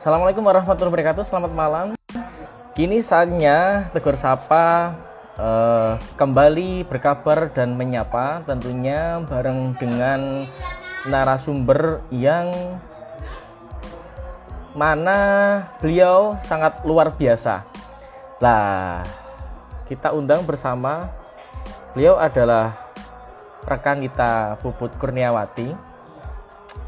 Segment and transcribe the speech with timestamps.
[0.00, 1.28] Assalamualaikum warahmatullahi wabarakatuh.
[1.28, 1.86] Selamat malam.
[2.72, 4.96] Kini saatnya Tegur Sapa
[5.36, 10.48] eh, kembali berkabar dan menyapa tentunya bareng dengan
[11.04, 12.48] narasumber yang
[14.72, 15.18] mana
[15.84, 17.68] beliau sangat luar biasa.
[18.40, 19.04] Lah,
[19.84, 21.12] kita undang bersama
[21.92, 22.72] beliau adalah
[23.68, 25.76] rekan kita Puput Kurniawati.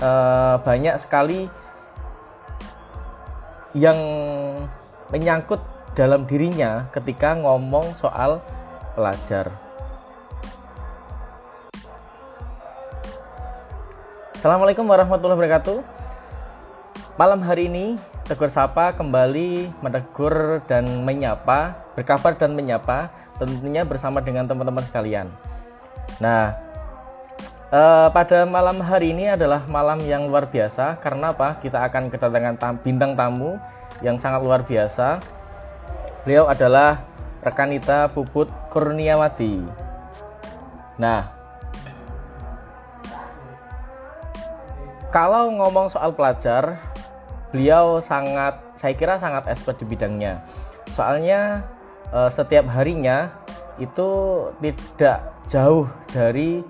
[0.00, 1.60] Eh, banyak sekali
[3.72, 3.96] yang
[5.08, 5.60] menyangkut
[5.96, 8.40] dalam dirinya ketika ngomong soal
[8.96, 9.52] pelajar.
[14.36, 15.78] Assalamualaikum warahmatullahi wabarakatuh.
[17.14, 24.48] Malam hari ini Tegur Sapa kembali menegur dan menyapa, berkabar dan menyapa, tentunya bersama dengan
[24.48, 25.28] teman-teman sekalian.
[26.18, 26.56] Nah,
[27.72, 31.56] eh, pada malam hari ini adalah malam yang luar biasa karena apa?
[31.58, 33.56] Kita akan kedatangan tam, bintang tamu
[34.04, 35.18] yang sangat luar biasa.
[36.22, 37.02] Beliau adalah
[37.42, 39.58] rekanita Puput Kurniawati.
[41.00, 41.26] Nah,
[45.10, 46.78] kalau ngomong soal pelajar,
[47.50, 50.44] beliau sangat, saya kira sangat expert di bidangnya.
[50.92, 51.64] Soalnya
[52.12, 53.32] eh, setiap harinya
[53.80, 54.08] itu
[54.60, 56.60] tidak jauh dari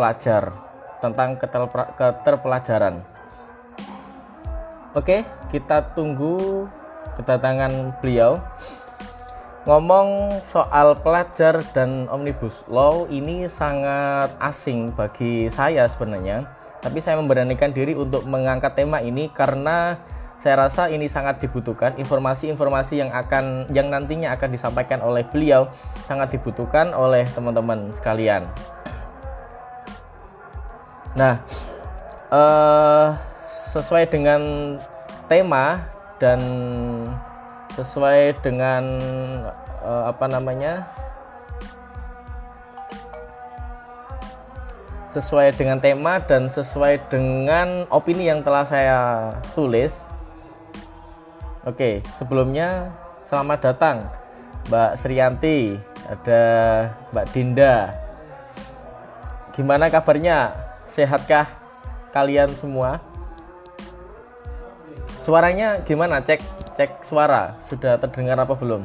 [0.00, 0.48] pelajar
[1.04, 3.04] tentang keterpela- keterpelajaran.
[4.96, 6.64] Oke, kita tunggu
[7.20, 8.40] kedatangan beliau.
[9.68, 16.48] Ngomong soal pelajar dan omnibus law ini sangat asing bagi saya sebenarnya.
[16.80, 20.00] Tapi saya memberanikan diri untuk mengangkat tema ini karena
[20.40, 25.68] saya rasa ini sangat dibutuhkan informasi-informasi yang akan yang nantinya akan disampaikan oleh beliau
[26.08, 28.48] sangat dibutuhkan oleh teman-teman sekalian.
[31.18, 31.42] Nah,
[32.30, 33.08] eh,
[33.70, 34.42] sesuai dengan
[35.26, 35.82] tema
[36.22, 36.38] dan
[37.74, 38.82] sesuai dengan
[39.82, 40.86] eh, apa namanya
[45.10, 48.98] sesuai dengan tema dan sesuai dengan opini yang telah saya
[49.58, 50.06] tulis.
[51.66, 52.94] Oke, sebelumnya
[53.26, 54.06] selamat datang
[54.70, 55.74] Mbak Sriyanti,
[56.06, 56.42] ada
[57.10, 57.90] Mbak Dinda.
[59.58, 60.69] Gimana kabarnya?
[61.00, 61.48] Sehatkah
[62.12, 63.00] kalian semua?
[65.16, 66.20] Suaranya gimana?
[66.20, 66.44] Cek
[66.76, 67.56] cek suara.
[67.64, 68.84] Sudah terdengar apa belum?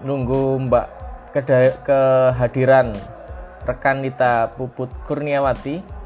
[0.00, 0.86] nunggu Mbak
[1.36, 2.96] kehadiran
[3.68, 5.99] rekan Nita Puput Kurniawati.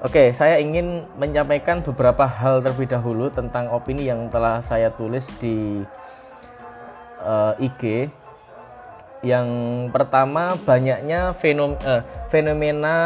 [0.00, 5.84] Oke, saya ingin menyampaikan beberapa hal terlebih dahulu tentang opini yang telah saya tulis di
[7.20, 8.08] eh, IG.
[9.20, 9.48] Yang
[9.92, 12.00] pertama, banyaknya fenom- eh,
[12.32, 12.96] fenomena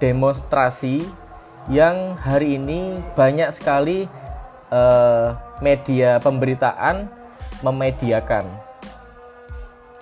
[0.00, 1.04] demonstrasi
[1.68, 4.08] yang hari ini banyak sekali
[4.72, 5.28] eh,
[5.60, 7.04] media pemberitaan
[7.60, 8.48] memediakan.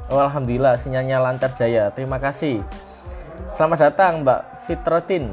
[0.07, 1.91] Oh, Alhamdulillah sinyalnya lancar jaya.
[1.91, 2.63] Terima kasih.
[3.59, 5.31] Selamat datang Mbak Fitrotin.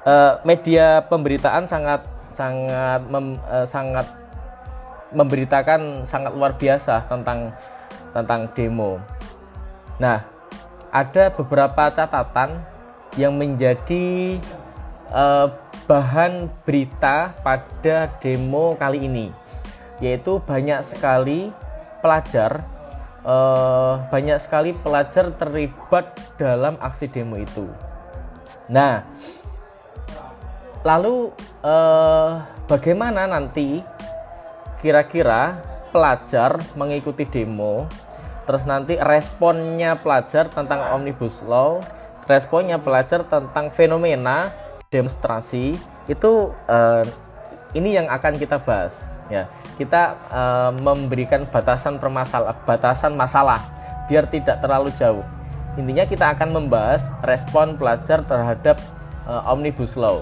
[0.00, 4.06] Eh, media pemberitaan sangat sangat mem- eh, sangat
[5.12, 7.52] memberitakan sangat luar biasa tentang
[8.16, 8.96] tentang demo.
[10.00, 10.24] Nah,
[10.88, 12.64] ada beberapa catatan
[13.20, 14.40] yang menjadi
[15.10, 15.46] eh,
[15.84, 19.26] bahan berita pada demo kali ini,
[19.98, 21.50] yaitu banyak sekali
[22.00, 22.64] pelajar,
[23.24, 27.68] eh, banyak sekali pelajar terlibat dalam aksi demo itu.
[28.70, 29.02] Nah,
[30.86, 32.30] lalu eh,
[32.64, 33.84] bagaimana nanti
[34.80, 35.60] kira-kira
[35.92, 37.84] pelajar mengikuti demo
[38.48, 41.84] terus nanti responnya pelajar tentang omnibus law
[42.24, 44.48] responnya pelajar tentang fenomena
[44.88, 45.76] demonstrasi
[46.08, 46.32] itu
[46.66, 47.04] eh,
[47.76, 49.46] ini yang akan kita bahas ya
[49.80, 53.64] kita eh, memberikan batasan permasalahan batasan masalah
[54.12, 55.24] biar tidak terlalu jauh
[55.80, 58.76] intinya kita akan membahas respon pelajar terhadap
[59.24, 60.20] eh, omnibus law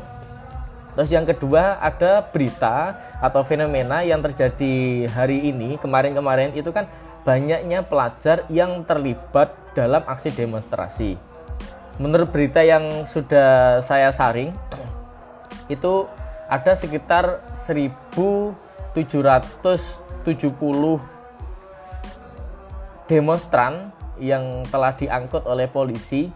[0.99, 6.91] Terus yang kedua ada berita atau fenomena yang terjadi hari ini kemarin-kemarin itu kan
[7.23, 11.15] banyaknya pelajar yang terlibat dalam aksi demonstrasi.
[12.03, 14.51] Menurut berita yang sudah saya saring
[15.71, 16.11] itu
[16.51, 17.47] ada sekitar
[18.96, 20.29] 1770
[23.08, 23.90] demonstran
[24.20, 26.29] yang telah diangkut oleh polisi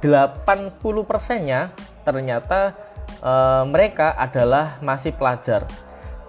[0.00, 1.74] 80 persennya
[2.06, 2.72] ternyata
[3.20, 3.32] e,
[3.68, 5.66] mereka adalah masih pelajar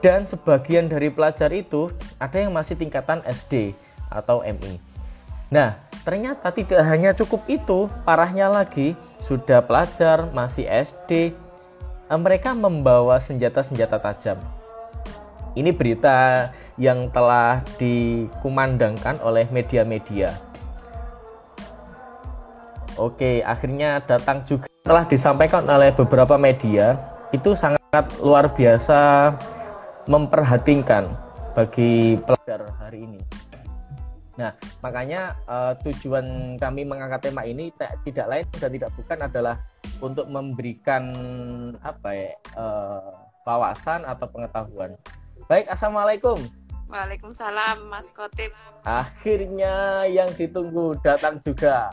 [0.01, 3.77] dan sebagian dari pelajar itu ada yang masih tingkatan SD
[4.09, 4.81] atau MI.
[5.53, 11.31] Nah, ternyata tidak hanya cukup itu, parahnya lagi sudah pelajar masih SD,
[12.09, 14.41] eh, mereka membawa senjata-senjata tajam.
[15.51, 16.47] Ini berita
[16.79, 20.31] yang telah dikumandangkan oleh media-media.
[22.95, 26.95] Oke, akhirnya datang juga telah disampaikan oleh beberapa media
[27.31, 29.31] itu sangat luar biasa
[30.07, 31.11] memperhatikan
[31.55, 33.21] bagi pelajar hari ini.
[34.39, 37.69] Nah, makanya uh, tujuan kami mengangkat tema ini
[38.07, 39.55] tidak lain dan tidak bukan adalah
[40.01, 41.03] untuk memberikan
[41.83, 43.11] apa ya uh,
[43.43, 44.95] wawasan atau pengetahuan.
[45.51, 46.39] Baik, assalamualaikum.
[46.87, 48.55] Waalaikumsalam, Mas Kotip.
[48.87, 51.91] Akhirnya yang ditunggu datang juga.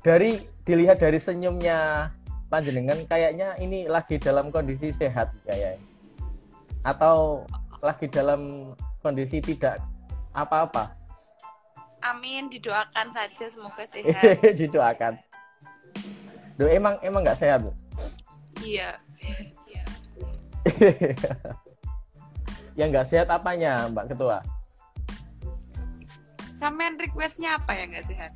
[0.00, 2.08] dari dilihat dari senyumnya
[2.48, 5.76] panjenengan kayaknya ini lagi dalam kondisi sehat kayak
[6.80, 7.44] atau
[7.84, 8.72] lagi dalam
[9.04, 9.84] kondisi tidak
[10.32, 10.96] apa-apa
[12.08, 15.22] amin didoakan saja semoga sehat didoakan
[16.58, 17.62] do emang emang nggak sehat
[18.58, 18.98] iya
[22.78, 24.40] yang nggak sehat apanya mbak ketua?
[26.56, 28.30] Sampean requestnya apa ya nggak sehat?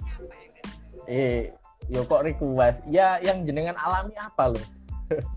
[1.07, 1.55] Eh
[1.87, 2.83] yo kok request?
[2.91, 4.67] Ya yang jenengan alami apa loh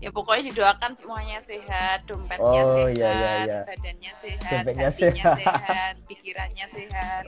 [0.02, 3.60] ya pokoknya didoakan semuanya sehat dompetnya oh, sehat iya, iya, iya.
[3.62, 5.36] badannya sehat dompetnya sehat.
[5.38, 7.24] sehat pikirannya sehat.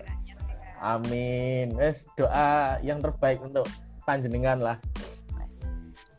[0.83, 1.79] Amin.
[1.79, 3.71] Es doa yang terbaik untuk
[4.03, 4.77] panjenengan lah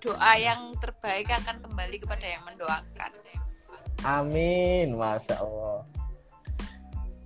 [0.03, 3.11] doa yang terbaik akan kembali kepada yang mendoakan
[4.03, 5.79] amin masya allah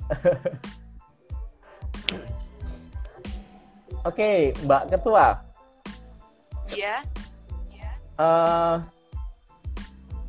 [4.08, 5.36] Oke, Mbak Ketua,
[6.72, 7.04] Iya.
[8.16, 8.80] Uh,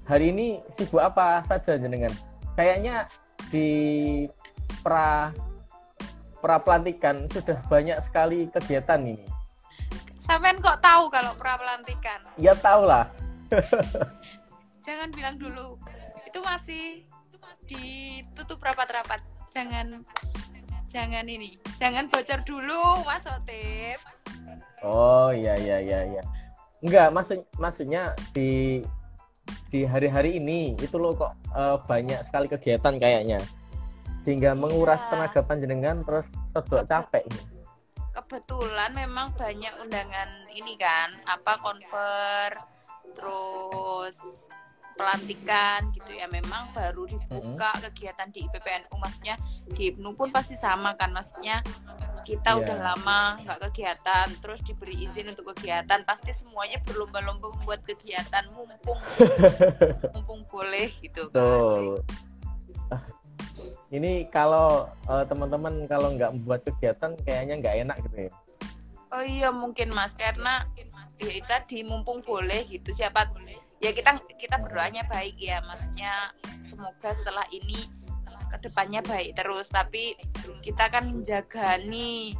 [0.07, 2.13] hari ini sibuk apa saja jenengan?
[2.55, 3.09] Kayaknya
[3.49, 3.71] di
[4.85, 5.33] pra
[6.39, 9.27] pra pelantikan sudah banyak sekali kegiatan ini.
[10.29, 12.21] Sampean kok tahu kalau pra pelantikan?
[12.37, 13.09] Ya tahu lah.
[14.87, 15.81] Jangan bilang dulu.
[16.29, 17.09] Itu masih
[17.65, 19.25] ditutup rapat-rapat.
[19.49, 20.05] Jangan
[20.85, 21.57] jangan ini.
[21.81, 23.97] Jangan bocor dulu, Mas Otip.
[24.85, 26.23] Oh iya iya iya iya.
[26.85, 28.85] Enggak, maksud maksudnya di
[29.73, 33.41] di hari-hari ini itu loh kok uh, banyak sekali kegiatan kayaknya.
[34.21, 35.17] Sehingga menguras ya.
[35.17, 37.25] tenaga panjenengan terus sedot capek.
[38.29, 42.53] Kebetulan memang banyak undangan ini kan, apa konver
[43.17, 44.45] terus
[44.99, 47.85] pelantikan gitu ya memang baru dibuka mm -hmm.
[47.89, 49.39] kegiatan di IPPNU maksudnya
[49.71, 51.63] di IPNU pun pasti sama kan maksudnya
[52.27, 52.61] kita yeah.
[52.61, 58.99] udah lama nggak kegiatan terus diberi izin untuk kegiatan pasti semuanya berlomba-lomba membuat kegiatan mumpung
[60.19, 62.03] mumpung boleh gitu kan
[63.89, 68.33] ini kalau uh, teman-teman kalau nggak membuat kegiatan kayaknya nggak enak gitu ya?
[69.09, 70.13] Oh iya mungkin mas.
[70.13, 70.69] Karena
[71.17, 73.33] ya tadi mumpung boleh gitu siapa
[73.81, 75.65] ya kita kita berdoanya baik ya.
[75.65, 76.13] Maksudnya
[76.61, 77.89] semoga setelah ini
[78.53, 79.73] ke depannya baik terus.
[79.73, 80.21] Tapi
[80.61, 82.37] kita kan menjaga nih.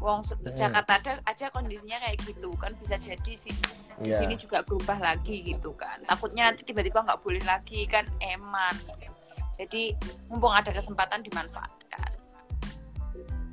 [0.00, 0.56] Wong hmm.
[0.56, 2.50] Jakarta ada aja kondisinya kayak gitu.
[2.58, 3.54] Kan bisa jadi sih.
[4.02, 4.18] Di yeah.
[4.18, 6.02] sini juga berubah lagi gitu kan.
[6.10, 8.74] Takutnya nanti tiba-tiba nggak boleh lagi kan eman
[9.60, 9.92] jadi
[10.32, 12.10] mumpung ada kesempatan dimanfaatkan.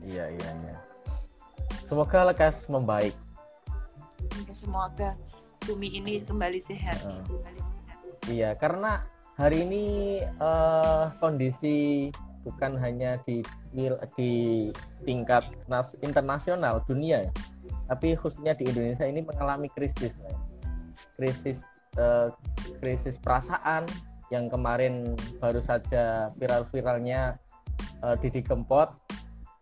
[0.08, 0.78] Iya iya iya.
[1.84, 3.12] Semoga lekas membaik.
[4.56, 5.20] Semoga
[5.68, 7.20] bumi ini kembali sehat, uh.
[7.28, 7.98] kembali sehat.
[8.32, 9.04] iya karena
[9.36, 9.86] hari ini
[10.40, 12.08] uh, kondisi
[12.48, 13.44] bukan hanya di
[14.16, 14.32] di
[15.04, 17.32] tingkat nas, internasional dunia ya,
[17.92, 20.24] tapi khususnya di Indonesia ini mengalami krisis,
[21.20, 22.32] krisis uh,
[22.80, 23.84] krisis perasaan
[24.34, 27.40] yang kemarin baru saja viral-viralnya
[28.04, 28.92] uh, Didi Kempot,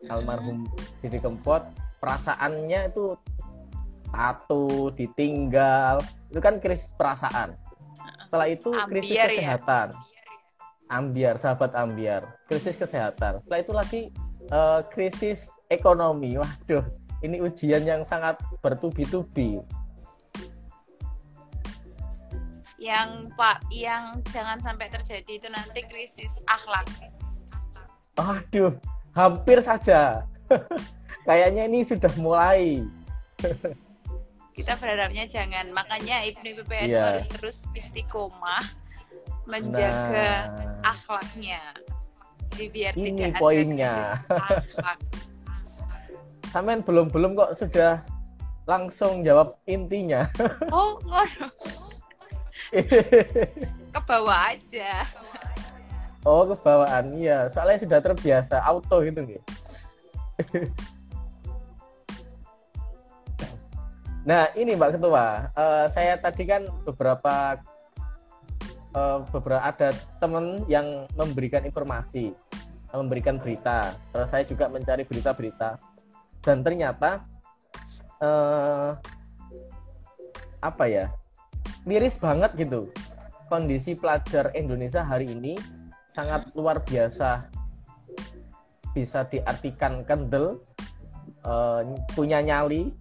[0.09, 0.65] almarhum
[1.01, 1.61] Didi Kempot,
[2.01, 3.13] perasaannya itu
[4.09, 7.53] tatu, ditinggal, itu kan krisis perasaan.
[8.21, 9.37] Setelah itu krisis ambiar, ya?
[9.37, 9.87] kesehatan.
[9.93, 10.13] Ya?
[10.85, 12.21] ambiar sahabat ambiar.
[12.45, 13.41] Krisis kesehatan.
[13.41, 14.01] Setelah itu lagi
[14.53, 16.37] uh, krisis ekonomi.
[16.37, 16.85] Waduh
[17.25, 19.57] ini ujian yang sangat bertubi-tubi
[22.75, 26.87] yang pak yang jangan sampai terjadi itu nanti krisis akhlak.
[28.19, 28.75] Aduh
[29.15, 30.27] hampir saja.
[31.27, 32.85] Kayaknya ini sudah mulai.
[34.53, 35.71] Kita berharapnya jangan.
[35.73, 37.05] Makanya Ibnu PPN yeah.
[37.17, 38.63] harus terus istiqomah
[39.49, 40.91] menjaga nah.
[40.93, 41.61] akhlaknya.
[42.53, 43.95] Jadi biar ini tidak poinnya.
[46.53, 48.05] Samen belum belum kok sudah
[48.63, 50.29] langsung jawab intinya.
[50.71, 51.49] Oh ngono
[53.95, 55.07] ke bawah aja.
[56.25, 57.45] Oh kebawaan iya.
[57.53, 59.45] Soalnya sudah terbiasa auto gitu gitu
[64.27, 65.53] nah ini mbak ketua.
[65.53, 67.61] Uh, saya tadi kan beberapa
[68.97, 72.33] uh, beberapa ada teman yang memberikan informasi
[72.95, 73.93] memberikan berita.
[74.09, 75.77] Terus saya juga mencari berita-berita.
[76.41, 77.21] Dan ternyata
[78.23, 78.97] uh,
[80.63, 81.13] apa ya
[81.85, 82.89] miris banget gitu.
[83.47, 85.55] Kondisi pelajar Indonesia hari ini
[86.09, 87.45] sangat luar biasa.
[88.91, 90.59] Bisa diartikan kendel
[91.45, 91.85] uh,
[92.17, 92.91] punya nyali.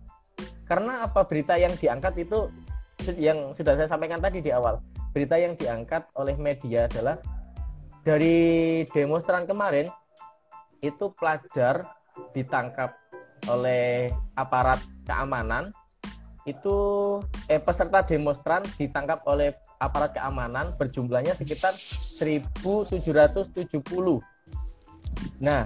[0.68, 1.24] Karena apa?
[1.24, 2.48] Berita yang diangkat itu
[3.18, 4.80] yang sudah saya sampaikan tadi di awal
[5.14, 7.22] berita yang diangkat oleh media adalah
[8.02, 9.86] dari demonstran kemarin
[10.82, 11.86] itu pelajar
[12.34, 12.98] ditangkap
[13.46, 15.70] oleh aparat keamanan
[16.44, 16.76] itu
[17.48, 23.56] eh, peserta demonstran ditangkap oleh aparat keamanan berjumlahnya sekitar 1770.
[25.40, 25.64] Nah,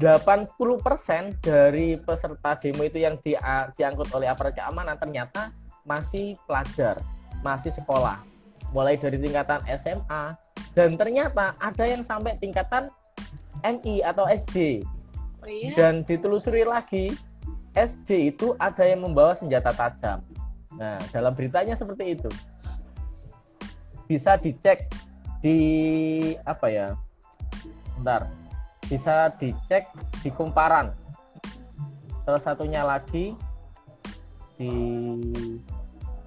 [0.00, 3.38] 80% dari peserta demo itu yang di,
[3.78, 5.54] diangkut oleh aparat keamanan ternyata
[5.86, 6.98] masih pelajar,
[7.46, 8.18] masih sekolah.
[8.74, 10.34] Mulai dari tingkatan SMA
[10.74, 12.90] dan ternyata ada yang sampai tingkatan
[13.62, 14.86] MI atau SD.
[15.40, 15.72] Oh, iya?
[15.76, 17.12] Dan ditelusuri lagi
[17.74, 20.18] SD itu ada yang membawa senjata tajam.
[20.74, 22.30] Nah, dalam beritanya seperti itu.
[24.10, 24.90] Bisa dicek
[25.38, 25.58] di
[26.42, 26.88] apa ya?
[27.98, 28.26] Bentar.
[28.90, 29.86] Bisa dicek
[30.22, 30.90] di kumparan.
[32.26, 33.34] Terus satunya lagi
[34.58, 34.72] di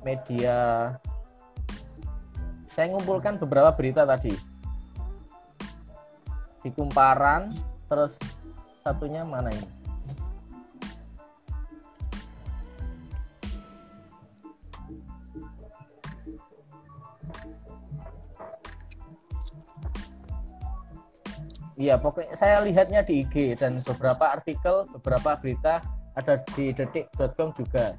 [0.02, 0.90] media
[2.74, 4.34] saya ngumpulkan beberapa berita tadi
[6.66, 7.54] di kumparan
[7.86, 8.18] terus
[8.82, 9.83] satunya mana ini
[21.74, 25.82] Iya, pokoknya saya lihatnya di IG dan beberapa artikel, beberapa berita
[26.14, 27.98] ada di detik.com juga.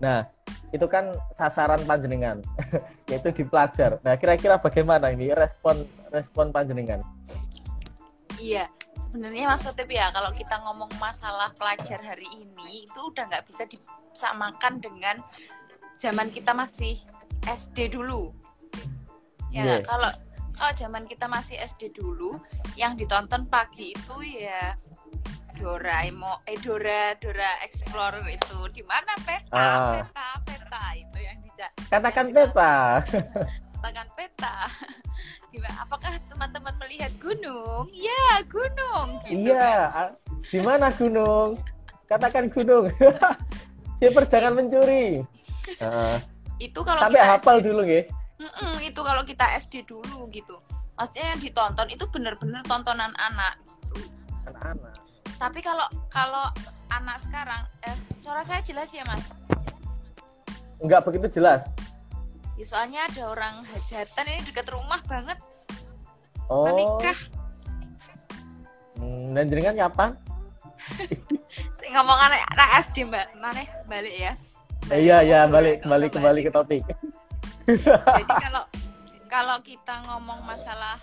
[0.00, 0.24] Nah,
[0.72, 2.40] itu kan sasaran panjenengan,
[3.12, 4.00] yaitu di pelajar.
[4.00, 7.04] Nah, kira-kira bagaimana ini respon respon panjenengan?
[8.40, 8.66] Iya,
[8.96, 13.68] sebenarnya Mas Kotip ya, kalau kita ngomong masalah pelajar hari ini itu udah nggak bisa
[13.68, 15.20] disamakan dengan
[16.00, 16.96] zaman kita masih
[17.44, 18.32] SD dulu.
[19.52, 19.80] Ya, yeah.
[19.84, 20.08] kalau
[20.62, 22.38] kalau zaman kita masih SD dulu
[22.78, 24.78] yang ditonton pagi itu ya
[25.58, 28.70] Doraemon eh Dora Dora Explorer itu.
[28.70, 29.58] Di mana peta?
[29.58, 30.06] Ah.
[30.06, 33.02] peta peta itu yang dicak katakan peta.
[33.74, 34.54] Katakan peta.
[35.82, 37.90] Apakah teman-teman melihat gunung?
[37.90, 40.10] Ya gunung gitu iya kan?
[40.46, 41.58] di mana gunung?
[42.06, 42.86] Katakan gunung.
[43.98, 45.18] Siapa jangan mencuri.
[45.78, 46.18] Uh,
[46.58, 48.02] itu kalau sampai hafal dulu ya
[48.42, 50.58] Mm-mm, itu kalau kita SD dulu gitu.
[50.98, 53.54] Maksudnya yang ditonton itu bener-bener tontonan anak
[53.94, 54.10] gitu.
[54.58, 55.02] anak
[55.42, 56.46] tapi kalau kalau
[56.86, 59.26] anak sekarang eh suara saya jelas ya mas?
[60.78, 61.66] Enggak begitu jelas.
[62.54, 65.34] Ya, soalnya ada orang hajatan ini dekat rumah banget.
[66.46, 66.70] Oh.
[66.70, 67.18] Menikah
[69.02, 70.10] hmm, dan jenengan kapan?
[71.82, 73.26] Saya ngomong anak, anak SD mbak.
[73.42, 74.32] Mana balik ya.
[74.86, 76.82] Balik iya iya balik kembali kembali ke topik
[77.66, 78.64] jadi kalau
[79.32, 81.00] kalau kita ngomong masalah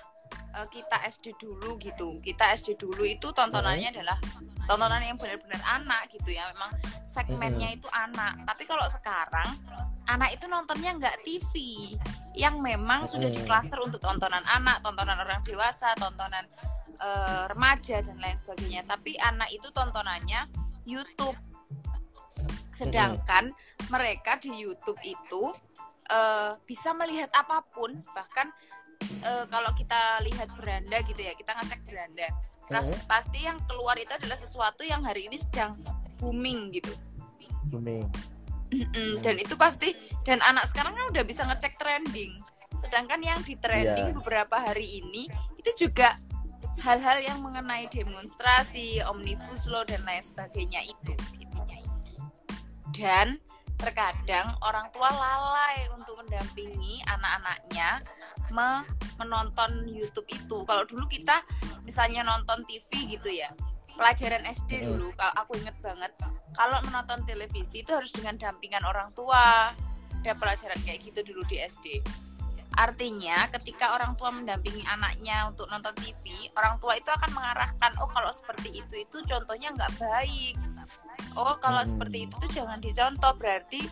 [0.55, 2.17] uh, kita SD dulu gitu.
[2.21, 4.17] Kita SD dulu itu tontonannya adalah
[4.65, 6.49] tontonan yang benar-benar anak gitu ya.
[6.53, 6.71] Memang
[7.09, 8.45] segmennya itu anak.
[8.45, 9.49] Tapi kalau sekarang
[10.09, 11.53] anak itu nontonnya nggak TV
[12.33, 16.45] yang memang sudah di cluster untuk tontonan anak tontonan orang dewasa tontonan
[17.01, 18.85] uh, remaja dan lain sebagainya.
[18.85, 20.49] Tapi anak itu tontonannya
[20.85, 21.37] YouTube.
[22.73, 23.51] Sedangkan
[23.91, 25.51] mereka di YouTube itu
[26.09, 28.49] uh, bisa melihat apa pun bahkan
[29.23, 32.27] uh, kalau kita lihat beranda gitu ya kita ngecek beranda.
[32.69, 32.85] Hmm.
[33.09, 35.73] pasti yang keluar itu adalah sesuatu yang hari ini sedang
[36.21, 36.93] booming gitu.
[37.65, 38.05] Booming.
[39.25, 42.37] Dan itu pasti dan anak sekarang kan udah bisa ngecek trending.
[42.77, 44.17] Sedangkan yang di trending yeah.
[44.21, 45.25] beberapa hari ini
[45.57, 46.21] itu juga
[46.79, 51.13] hal-hal yang mengenai demonstrasi omnibus law dan lain sebagainya itu.
[52.93, 53.41] Dan
[53.79, 58.03] terkadang orang tua lalai untuk mendampingi anak-anaknya
[58.51, 58.83] me
[59.15, 60.57] menonton YouTube itu.
[60.67, 61.39] Kalau dulu kita
[61.88, 63.50] misalnya nonton TV gitu ya,
[63.95, 66.12] pelajaran SD dulu, kalau aku inget banget,
[66.55, 69.74] kalau menonton televisi itu harus dengan dampingan orang tua.
[70.19, 72.03] Ada pelajaran kayak gitu dulu di SD.
[72.75, 78.09] Artinya ketika orang tua mendampingi anaknya untuk nonton TV, orang tua itu akan mengarahkan, oh
[78.12, 80.55] kalau seperti itu itu contohnya nggak baik,
[81.36, 81.89] oh kalau hmm.
[81.91, 83.86] seperti itu tuh jangan dicontoh berarti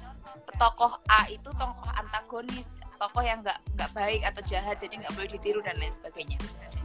[0.58, 5.30] tokoh A itu tokoh antagonis tokoh yang nggak nggak baik atau jahat jadi nggak boleh
[5.30, 6.38] ditiru dan lain sebagainya.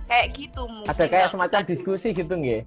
[0.07, 0.93] Kayak gitu mungkin.
[0.93, 2.63] Ada kayak kalau semacam kita- diskusi gitu nggih?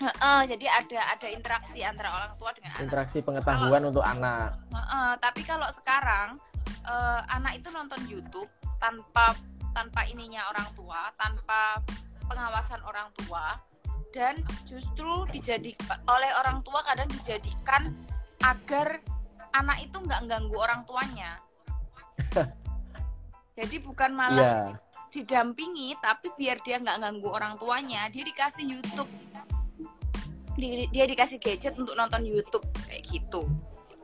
[0.00, 2.84] Heeh, jadi ada ada interaksi antara orang tua dengan anak.
[2.88, 4.56] Interaksi pengetahuan untuk anak.
[4.72, 6.40] Heeh, tapi kalau sekarang
[6.88, 8.48] eh, anak itu nonton YouTube
[8.80, 9.36] tanpa
[9.76, 11.84] tanpa ininya orang tua, tanpa
[12.24, 13.60] pengawasan orang tua
[14.10, 17.94] dan justru dijadikan oleh orang tua kadang dijadikan
[18.42, 18.98] agar
[19.54, 21.38] anak itu nggak ganggu orang tuanya.
[23.58, 29.10] Jadi bukan malah iya didampingi tapi biar dia nggak ganggu orang tuanya dia dikasih YouTube.
[30.54, 33.46] Di- dia dikasih gadget untuk nonton YouTube kayak gitu.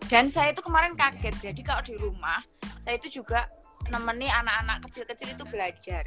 [0.06, 2.42] Dan saya itu kemarin kaget jadi kalau di rumah
[2.82, 3.50] saya itu juga
[3.90, 6.04] nemeni anak-anak kecil-kecil itu belajar.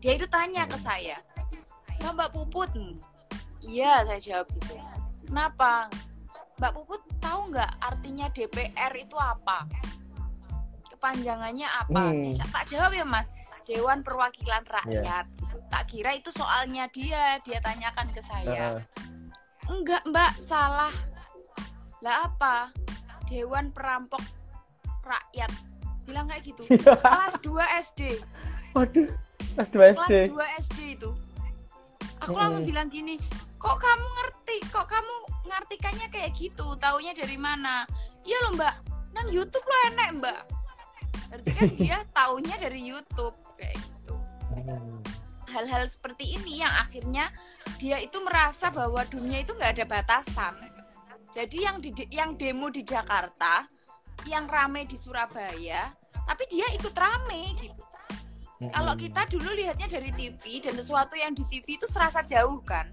[0.00, 1.20] Dia itu tanya ke saya
[2.00, 2.70] "Mbak, Mbak Puput.
[3.62, 4.74] Iya saya jawab gitu
[5.28, 5.86] kenapa?
[6.58, 9.66] Mbak Puput tahu nggak artinya DPR itu apa?
[10.92, 12.02] Kepanjangannya apa?
[12.12, 12.32] Hmm.
[12.32, 13.28] Ya, tak jawab ya Mas?
[13.66, 15.26] Dewan Perwakilan Rakyat.
[15.70, 18.78] Tak kira itu soalnya dia dia tanyakan ke saya.
[18.78, 18.84] Heeh.
[19.70, 20.92] enggak Mbak salah.
[22.02, 22.74] Lah apa?
[23.30, 24.20] Dewan Perampok
[25.06, 25.50] Rakyat.
[26.04, 26.66] Bilang kayak gitu.
[27.14, 28.00] Kelas 2 SD
[28.72, 29.08] waduh
[29.52, 31.10] kelas 2 SD kelas 2 SD itu
[32.22, 32.72] aku langsung Mm-mm.
[32.72, 33.14] bilang gini
[33.62, 34.56] kok kamu ngerti?
[34.74, 35.14] Kok kamu
[35.46, 36.74] ngartikannya kayak gitu?
[36.82, 37.86] Taunya dari mana?
[38.26, 38.74] Iya loh mbak.
[39.14, 40.40] Nang YouTube lo enek mbak.
[41.30, 44.14] Berarti kan dia taunya dari YouTube kayak gitu.
[44.52, 45.00] Hmm.
[45.48, 47.28] hal-hal seperti ini yang akhirnya
[47.76, 50.56] dia itu merasa bahwa dunia itu nggak ada batasan.
[51.32, 53.64] Jadi yang di yang demo di Jakarta
[54.28, 55.90] yang rame di Surabaya
[56.26, 57.82] tapi dia ikut rame gitu
[58.70, 62.86] kalau kita dulu lihatnya dari TV dan sesuatu yang di TV itu serasa jauh kan.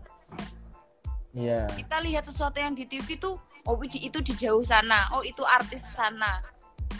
[1.36, 5.46] iya Kita lihat sesuatu yang di TV tuh oh itu di jauh sana, oh itu
[5.46, 6.42] artis sana.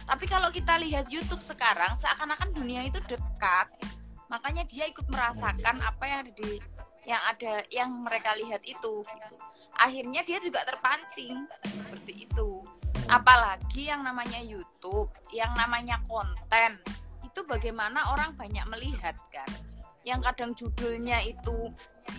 [0.06, 3.70] Tapi kalau kita lihat YouTube sekarang seakan-akan dunia itu dekat.
[4.30, 6.52] Makanya dia ikut merasakan apa yang ada di
[7.10, 9.36] yang ada yang mereka lihat itu gitu.
[9.80, 12.62] Akhirnya dia juga terpancing seperti itu.
[13.10, 16.78] Apalagi yang namanya YouTube, yang namanya konten
[17.40, 19.48] itu bagaimana orang banyak melihat kan?
[20.04, 21.72] Yang kadang judulnya itu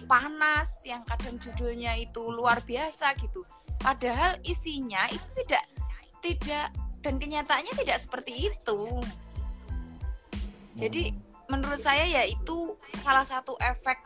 [0.08, 3.44] panas yang kadang judulnya itu luar biasa gitu.
[3.76, 5.68] Padahal isinya itu tidak
[6.24, 6.72] tidak
[7.04, 8.80] dan kenyataannya tidak seperti itu.
[10.80, 11.12] Jadi
[11.52, 12.72] menurut saya ya itu
[13.04, 14.00] salah satu efek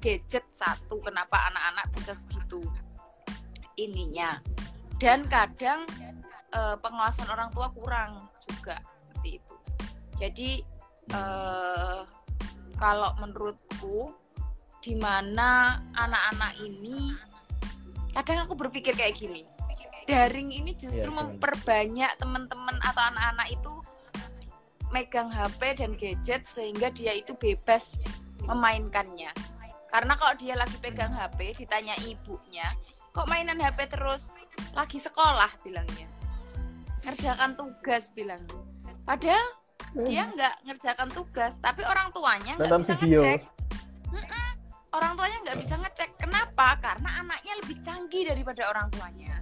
[0.00, 2.64] gadget satu kenapa anak-anak bisa segitu
[3.76, 4.40] ininya.
[4.96, 5.84] Dan kadang
[6.56, 8.80] eh, pengawasan orang tua kurang juga
[9.12, 9.61] seperti itu
[10.20, 10.64] jadi
[11.12, 12.00] eh,
[12.76, 14.12] kalau menurutku
[14.82, 17.14] di mana anak-anak ini
[18.12, 19.46] kadang aku berpikir kayak gini.
[20.02, 21.30] Daring ini justru gimana?
[21.30, 23.72] memperbanyak teman-teman atau anak-anak itu
[24.90, 28.02] megang HP dan gadget sehingga dia itu bebas
[28.44, 29.30] memainkannya.
[29.88, 32.66] Karena kalau dia lagi pegang HP ditanya ibunya
[33.12, 34.34] kok mainan HP terus?
[34.74, 36.08] Lagi sekolah bilangnya.
[37.06, 38.42] Ngerjakan tugas bilang
[39.02, 39.61] padahal
[40.08, 43.20] dia nggak ngerjakan tugas tapi orang tuanya nggak bisa video.
[43.20, 43.40] ngecek.
[44.12, 44.50] Mm-mm.
[44.92, 46.10] orang tuanya nggak bisa ngecek.
[46.20, 46.76] Kenapa?
[46.80, 49.40] Karena anaknya lebih canggih daripada orang tuanya.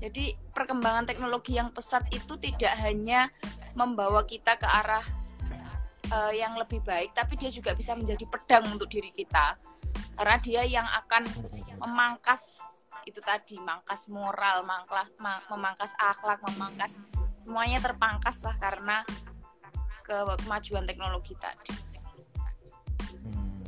[0.00, 3.28] Jadi perkembangan teknologi yang pesat itu tidak hanya
[3.76, 5.04] membawa kita ke arah
[6.10, 9.54] eh, yang lebih baik tapi dia juga bisa menjadi pedang untuk diri kita.
[10.16, 11.22] Karena dia yang akan
[11.78, 12.58] memangkas
[13.08, 17.00] itu tadi mangkas moral mangklas ma- memangkas akhlak memangkas
[17.42, 18.96] semuanya terpangkas lah karena
[20.04, 21.90] ke- kemajuan teknologi tadi
[23.20, 23.60] Hmm.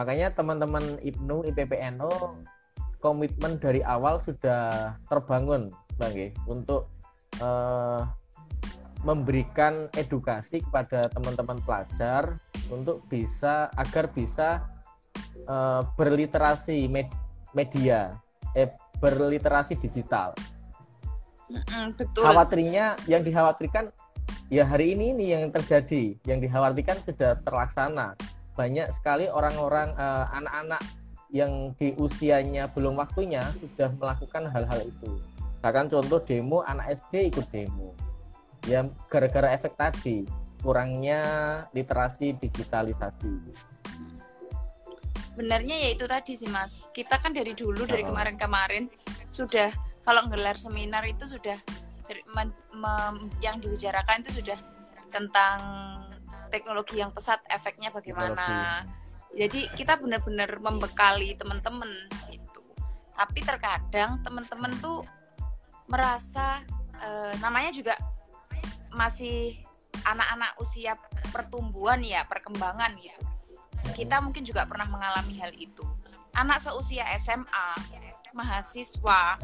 [0.00, 2.12] Makanya teman-teman IPNU, IPPNU
[3.00, 6.16] komitmen dari awal sudah terbangun, Bang
[6.48, 6.88] untuk
[7.40, 8.02] eh,
[9.00, 12.36] memberikan edukasi kepada teman-teman pelajar
[12.68, 14.64] untuk bisa agar bisa
[15.48, 17.16] eh, berliterasi med-
[17.56, 18.16] media,
[18.52, 20.36] eh berliterasi digital.
[21.50, 23.90] Mm-mm, betul Khawatirnya yang dikhawatirkan
[24.50, 28.14] ya hari ini ini yang terjadi, yang dikhawatirkan sudah terlaksana.
[28.54, 30.82] Banyak sekali orang-orang eh, anak-anak
[31.30, 35.10] yang di usianya belum waktunya sudah melakukan hal-hal itu.
[35.62, 37.94] Bahkan contoh demo anak SD ikut demo.
[38.66, 40.26] Ya gara-gara efek tadi
[40.60, 41.22] kurangnya
[41.72, 43.32] literasi digitalisasi.
[45.30, 48.12] sebenarnya ya itu tadi sih mas kita kan dari dulu dari Oh.
[48.12, 48.92] kemarin-kemarin
[49.32, 49.72] sudah
[50.10, 51.54] kalau ngelar seminar itu sudah
[53.38, 54.58] yang dibicarakan itu sudah
[55.14, 55.58] tentang
[56.50, 58.82] teknologi yang pesat efeknya bagaimana.
[59.30, 61.86] Jadi kita benar-benar membekali teman-teman
[62.34, 62.58] itu
[63.14, 65.06] tapi terkadang teman-teman tuh
[65.86, 66.66] merasa
[66.98, 67.94] uh, namanya juga
[68.90, 69.62] masih
[70.02, 70.98] anak-anak usia
[71.30, 73.22] pertumbuhan ya perkembangan gitu
[73.94, 75.84] kita mungkin juga pernah mengalami hal itu.
[76.36, 77.68] Anak seusia SMA
[78.30, 79.38] mahasiswa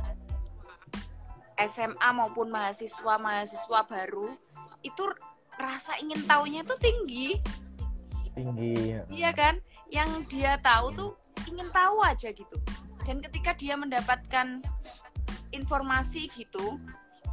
[1.57, 4.37] SMA maupun mahasiswa mahasiswa baru
[4.85, 5.05] itu
[5.57, 7.29] rasa ingin tahunya itu tinggi.
[8.37, 9.57] Tinggi iya kan?
[9.89, 11.11] Yang dia tahu tuh
[11.49, 12.57] ingin tahu aja gitu.
[13.09, 14.61] Dan ketika dia mendapatkan
[15.55, 16.77] informasi gitu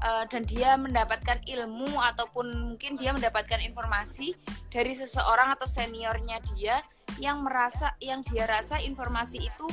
[0.03, 4.35] uh, dan dia mendapatkan ilmu ataupun mungkin dia mendapatkan informasi
[4.69, 6.79] dari seseorang atau seniornya dia
[7.21, 9.67] yang merasa yang dia rasa informasi itu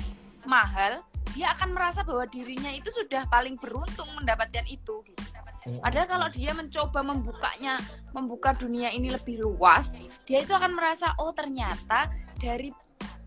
[0.45, 5.25] mahal dia akan merasa bahwa dirinya itu sudah paling beruntung mendapatkan itu gitu.
[5.61, 7.77] Padahal kalau dia mencoba membukanya,
[8.16, 9.93] membuka dunia ini lebih luas,
[10.25, 12.09] dia itu akan merasa oh ternyata
[12.40, 12.73] dari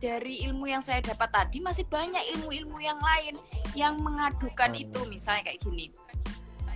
[0.02, 3.40] dari ilmu yang saya dapat tadi masih banyak ilmu-ilmu yang lain
[3.78, 5.94] yang mengadukan itu misalnya kayak gini.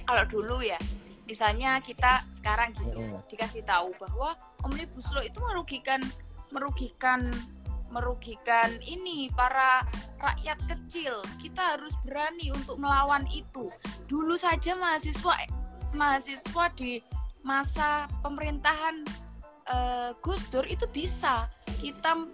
[0.08, 0.80] Kalau dulu ya,
[1.28, 6.00] misalnya kita sekarang gitu dikasih tahu bahwa omnibus law itu merugikan
[6.56, 7.28] merugikan
[7.90, 9.84] merugikan ini para
[10.20, 11.22] rakyat kecil.
[11.40, 13.72] Kita harus berani untuk melawan itu.
[14.08, 15.36] Dulu saja mahasiswa
[15.96, 17.00] mahasiswa di
[17.48, 19.08] masa pemerintahan
[19.72, 21.48] uh, Gus Dur itu bisa
[21.80, 22.28] kita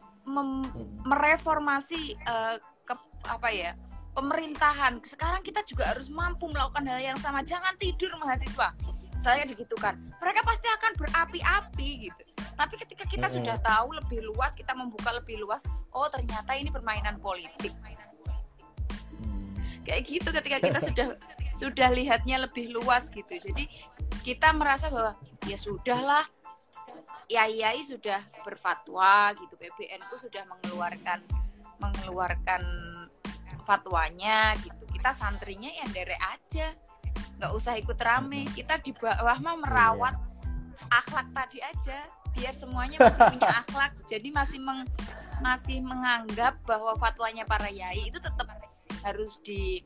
[1.03, 2.55] mereformasi uh,
[2.87, 2.93] ke
[3.27, 3.71] apa ya
[4.13, 5.01] pemerintahan.
[5.03, 7.41] Sekarang kita juga harus mampu melakukan hal yang sama.
[7.41, 8.73] Jangan tidur mahasiswa.
[9.23, 9.95] Saya digitukan.
[10.19, 12.23] Mereka pasti akan berapi-api gitu.
[12.59, 13.37] Tapi ketika kita mm -hmm.
[13.39, 15.63] sudah tahu lebih luas kita membuka lebih luas
[15.95, 17.71] oh ternyata ini permainan politik.
[19.87, 21.07] Kayak gitu ketika kita sudah
[21.55, 23.31] sudah lihatnya lebih luas gitu.
[23.31, 23.71] Jadi
[24.27, 25.15] kita merasa bahwa
[25.47, 26.27] ya sudahlah
[27.31, 31.23] yai-yai sudah berfatwa gitu PBN itu sudah mengeluarkan
[31.79, 32.61] mengeluarkan
[33.63, 34.83] fatwanya gitu.
[34.91, 36.75] Kita santrinya yang derek aja
[37.39, 38.45] nggak usah ikut rame.
[38.51, 40.15] Kita di bawah mah merawat
[40.89, 43.91] akhlak tadi aja biar semuanya masih punya akhlak.
[44.09, 44.83] Jadi masih meng,
[45.39, 48.49] masih menganggap bahwa fatwanya para yai itu tetap
[49.03, 49.83] harus di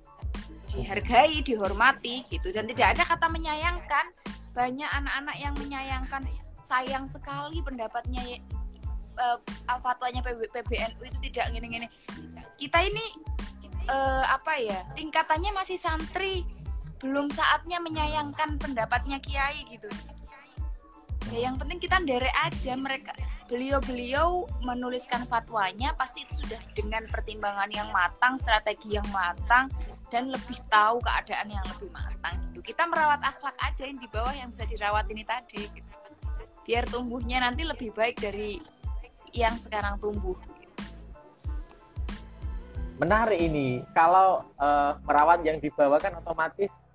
[0.72, 2.52] dihargai dihormati gitu.
[2.52, 4.12] Dan tidak ada kata menyayangkan.
[4.58, 6.26] Banyak anak-anak yang menyayangkan
[6.66, 8.42] sayang sekali pendapatnya
[9.18, 9.38] uh,
[9.82, 11.88] fatwanya PB, PBNU itu tidak gini-gini
[12.58, 13.06] kita ini
[13.90, 16.46] uh, apa ya tingkatannya masih santri
[16.98, 19.90] belum saatnya menyayangkan pendapatnya kiai gitu.
[21.30, 23.12] Ya yang penting kita derek aja mereka.
[23.52, 29.68] Beliau-beliau menuliskan fatwanya pasti itu sudah dengan pertimbangan yang matang strategi yang matang
[30.08, 32.72] dan lebih tahu keadaan yang lebih matang gitu.
[32.72, 35.92] Kita merawat akhlak aja yang di bawah yang bisa dirawat ini tadi gitu.
[36.68, 38.60] biar tumbuhnya nanti lebih baik dari
[39.32, 40.36] yang sekarang tumbuh.
[43.00, 43.86] Menarik ini.
[43.96, 46.87] Kalau uh, merawat yang di bawah kan otomatis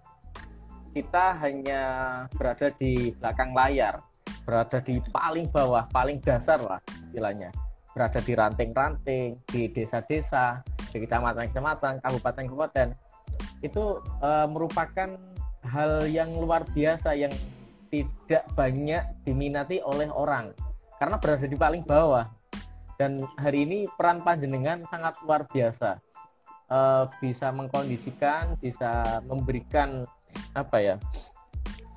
[0.93, 1.83] kita hanya
[2.37, 4.05] berada di belakang layar
[4.43, 7.55] berada di paling bawah, paling dasar lah istilahnya.
[7.93, 12.97] Berada di ranting-ranting, di desa-desa, di kecamatan-kecamatan, kabupaten-kabupaten.
[13.61, 15.09] Itu e, merupakan
[15.63, 17.31] hal yang luar biasa yang
[17.93, 20.57] tidak banyak diminati oleh orang
[20.97, 22.27] karena berada di paling bawah.
[22.97, 26.01] Dan hari ini peran panjenengan sangat luar biasa.
[26.73, 26.79] E,
[27.21, 30.09] bisa mengkondisikan, bisa memberikan
[30.53, 30.97] apa ya?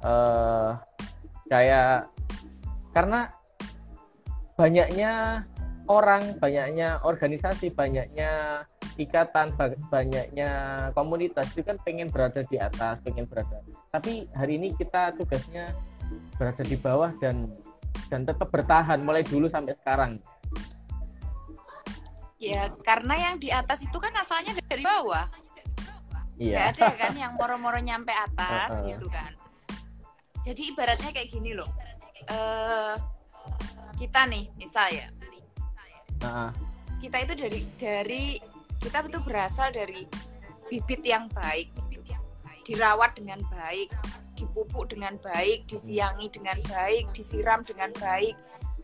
[0.05, 0.77] Uh,
[1.49, 2.09] kayak
[2.93, 3.27] karena
[4.55, 5.43] banyaknya
[5.85, 8.63] orang, banyaknya organisasi, banyaknya
[8.95, 9.51] ikatan,
[9.91, 10.49] banyaknya
[10.95, 13.59] komunitas itu kan pengen berada di atas, pengen berada.
[13.91, 15.75] Tapi hari ini kita tugasnya
[16.39, 17.51] berada di bawah dan
[18.07, 20.21] dan tetap bertahan mulai dulu sampai sekarang.
[22.35, 25.25] Ya, karena yang di atas itu kan asalnya dari bawah.
[26.35, 26.55] Iya.
[26.55, 29.31] Gak ada kan yang moro-moro nyampe atas gitu kan.
[30.43, 31.71] Jadi ibaratnya kayak gini loh
[32.29, 32.95] uh,
[33.95, 35.07] kita nih misal ya
[36.25, 36.51] uh.
[36.99, 38.25] kita itu dari dari
[38.81, 40.05] kita itu berasal dari
[40.69, 41.69] bibit yang baik
[42.65, 43.93] dirawat dengan baik
[44.33, 48.33] dipupuk dengan baik disiangi dengan baik disiram dengan baik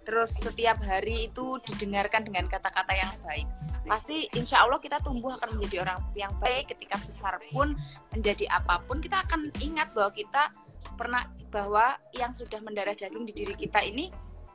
[0.02, 3.48] terus setiap hari itu didengarkan dengan kata-kata yang baik.
[3.86, 6.74] Pasti insya Allah kita tumbuh akan menjadi orang yang baik.
[6.74, 7.78] Ketika besar pun
[8.14, 10.54] menjadi apa pun kita akan ingat bahwa kita
[10.98, 14.10] pernah bahwa yang sudah mendarah daging di diri kita ini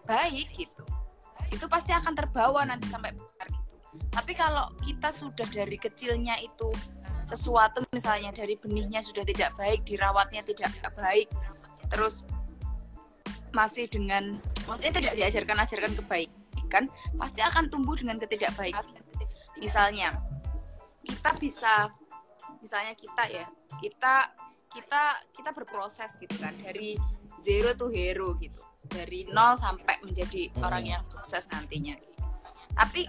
[0.06, 0.82] baik gitu.
[1.50, 3.74] Itu pasti akan terbawa nanti sampai besar gitu.
[4.10, 6.70] Tapi kalau kita sudah dari kecilnya itu
[7.26, 11.26] sesuatu misalnya dari benihnya sudah tidak baik dirawatnya tidak baik
[11.90, 12.22] terus
[13.56, 14.36] masih dengan
[14.68, 16.84] maksudnya tidak diajarkan ajarkan kebaikan
[17.16, 18.84] pasti akan tumbuh dengan ketidakbaikan.
[19.56, 20.20] Misalnya
[21.00, 21.88] kita bisa
[22.60, 23.46] misalnya kita ya
[23.80, 24.28] kita
[24.76, 27.00] kita kita berproses gitu kan dari
[27.40, 28.60] zero to hero gitu.
[28.86, 30.68] Dari nol sampai menjadi Hmm.
[30.68, 31.96] orang yang sukses nantinya.
[32.76, 33.08] Tapi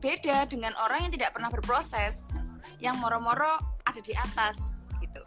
[0.00, 2.32] beda dengan orang yang tidak pernah berproses
[2.80, 5.22] yang moro-moro ada di atas gitu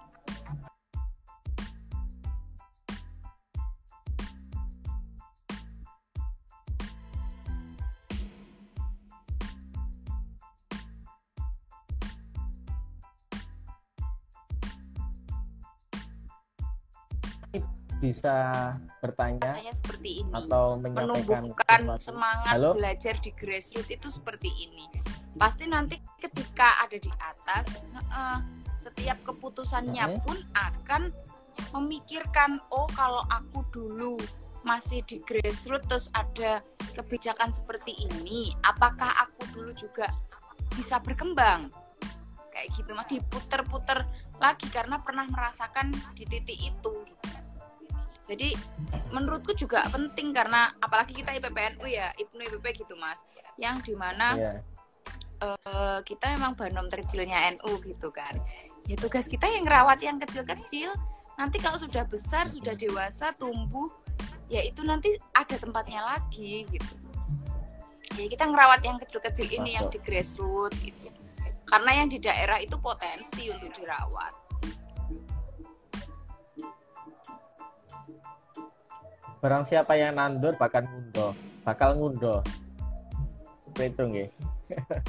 [17.99, 18.35] bisa
[19.03, 22.03] bertanya rasanya seperti ini atau menyampaikan menumbuhkan sesuatu?
[22.07, 22.71] semangat Halo?
[22.79, 24.87] belajar di grassroots itu seperti ini.
[25.35, 27.83] Pasti nanti ketika ada di atas,
[28.79, 31.11] setiap keputusannya pun akan
[31.75, 34.15] memikirkan, oh kalau aku dulu
[34.63, 36.63] masih di grassroots terus ada
[36.95, 40.07] kebijakan seperti ini, apakah aku dulu juga
[40.75, 41.71] bisa berkembang?
[42.51, 44.03] Kayak gitu mas, diputer-puter
[44.39, 46.95] lagi karena pernah merasakan di titik itu.
[48.29, 48.53] Jadi
[49.09, 53.25] menurutku juga penting karena apalagi kita IPPNU ya, IPNU IPP gitu mas,
[53.57, 54.53] yang di mana Iya.
[55.39, 58.37] eh, kita memang banom terkecilnya NU gitu kan.
[58.85, 60.93] Ya tugas kita yang ngerawat yang kecil-kecil.
[61.39, 63.87] Nanti kalau sudah besar, sudah dewasa, tumbuh,
[64.51, 66.93] ya itu nanti ada tempatnya lagi gitu.
[68.19, 71.07] Ya kita ngerawat yang kecil-kecil ini yang di grassroots gitu.
[71.69, 74.48] Karena yang di daerah itu potensi untuk dirawat.
[79.39, 81.31] Barang siapa yang nandur bakal ngundo.
[81.63, 82.43] Bakal ngundo.
[83.67, 84.29] Seperti itu nggih.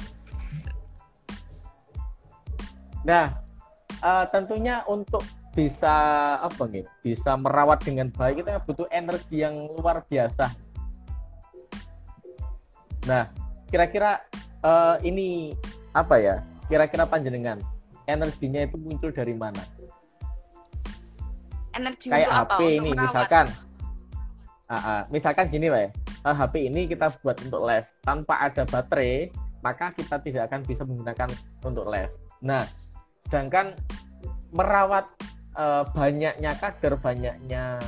[3.07, 3.41] nah
[3.97, 5.91] eh, tentunya untuk bisa
[6.39, 10.47] apa nih bisa merawat dengan baik kita butuh energi yang luar biasa.
[13.07, 13.27] Nah
[13.67, 14.23] kira-kira
[14.63, 15.51] eh, ini
[15.91, 16.35] apa ya?
[16.71, 17.59] Kira-kira panjenengan
[18.07, 19.59] energinya itu muncul dari mana?
[21.75, 22.55] Energi kayak apa?
[22.55, 23.05] HP Untuk ini merawat.
[23.11, 23.45] misalkan
[24.71, 25.03] Ah.
[25.11, 25.89] misalkan gini Pak ya,
[26.31, 27.83] eh, HP ini kita buat untuk live.
[28.07, 29.27] Tanpa ada baterai
[29.59, 31.27] maka kita tidak akan bisa menggunakan
[31.67, 32.07] untuk live.
[32.39, 32.63] Nah
[33.27, 33.75] sedangkan
[34.55, 35.11] merawat
[35.59, 37.83] eh, banyaknya kader banyaknya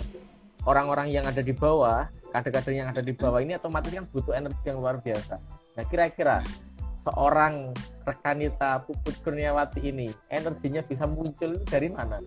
[0.67, 2.04] orang-orang yang ada di bawah
[2.36, 5.39] kader-kader yang ada di bawah ini otomatis kan butuh energi yang luar biasa.
[5.80, 6.43] Nah kira-kira
[7.00, 7.72] seorang
[8.04, 12.19] rekanita Puput Kurniawati ini energinya bisa muncul dari mana?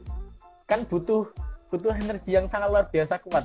[0.65, 1.29] Kan butuh
[1.69, 3.45] butuh energi yang sangat luar biasa kuat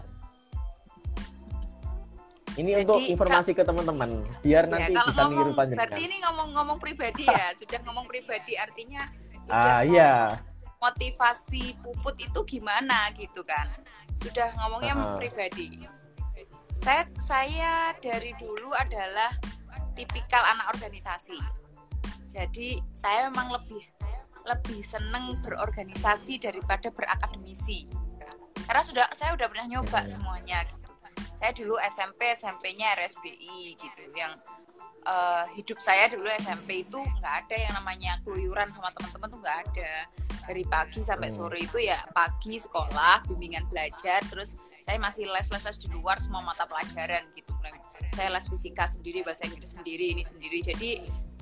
[2.60, 6.16] ini Jadi, untuk informasi ke teman-teman biar Ya, nanti bisa niru ngomong, panjenengan berarti ini
[6.24, 9.08] ngomong-ngomong pribadi ya, sudah ngomong pribadi artinya
[9.42, 10.14] sudah ah iya
[10.82, 13.70] motivasi puput itu gimana gitu kan?
[14.18, 15.14] Sudah ngomongnya Ah.
[15.14, 15.86] pribadi.
[16.74, 19.30] Saya saya dari dulu adalah
[19.94, 21.38] tipikal anak organisasi.
[22.26, 23.86] Jadi saya memang lebih
[24.42, 27.86] lebih seneng berorganisasi daripada berakademisi.
[28.66, 30.81] Karena sudah saya udah pernah nyoba semuanya gitu.
[31.38, 34.04] Saya dulu SMP SMP-nya RSBI gitu.
[34.14, 34.40] Yang
[35.02, 39.58] eh, hidup saya dulu SMP itu nggak ada yang namanya keluyuran sama teman-teman tuh nggak
[39.70, 39.94] ada.
[40.46, 41.38] Dari pagi sampai Hmm.
[41.38, 46.18] sore itu ya pagi sekolah bimbingan belajar terus saya masih les les les di luar
[46.18, 47.54] semua mata pelajaran gitu.
[48.14, 50.60] Saya les fisika sendiri bahasa Inggris sendiri ini sendiri.
[50.62, 50.90] Jadi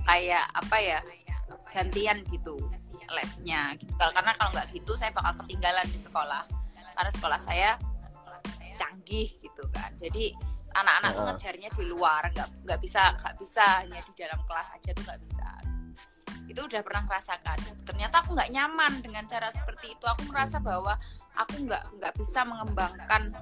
[0.08, 1.00] kayak apa ya
[1.76, 2.56] gantian gitu
[3.10, 3.92] lesnya gitu.
[3.98, 6.44] Karena kalau nggak gitu saya bakal ketinggalan di sekolah.
[6.96, 7.80] Karena sekolah saya
[8.80, 9.92] canggih gitu kan.
[10.00, 10.32] Jadi
[10.72, 14.90] anak-anak tuh ngejarnya di luar nggak nggak bisa nggak bisa hanya di dalam kelas aja
[14.96, 15.50] tuh nggak bisa.
[16.48, 20.06] Itu udah pernah merasakan ternyata aku nggak nyaman dengan cara seperti itu.
[20.08, 20.96] Aku merasa bahwa
[21.36, 23.36] aku nggak nggak bisa mengembangkan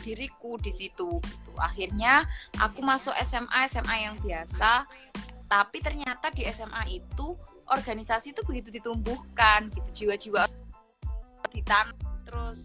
[0.00, 1.52] diriku di situ gitu.
[1.60, 2.24] akhirnya
[2.56, 4.86] aku masuk SMA SMA yang biasa.
[5.52, 7.36] Tapi ternyata di SMA itu
[7.68, 10.08] organisasi itu begitu ditumbuhkan gitu.
[10.08, 10.48] Jiwa-jiwa
[11.52, 11.92] ditanam
[12.24, 12.64] terus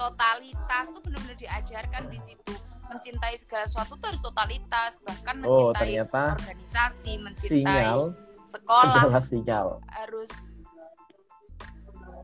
[0.00, 2.52] totalitas tuh benar-benar diajarkan di situ.
[2.88, 8.00] Mencintai segala sesuatu tuh harus totalitas bahkan Oh, mencintai organisasi mencintai sinyal
[8.48, 9.02] sekolah.
[9.04, 9.66] adalah sinyal.
[9.86, 10.32] Harus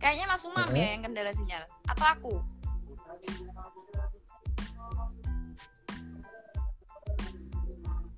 [0.00, 0.74] kayaknya Mas Umam Mhm.
[0.74, 1.62] ya yang kendala sinyal.
[1.86, 2.34] Atau aku?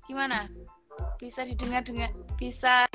[0.07, 0.49] Gimana?
[1.19, 2.87] Bisa didengar dengan bisa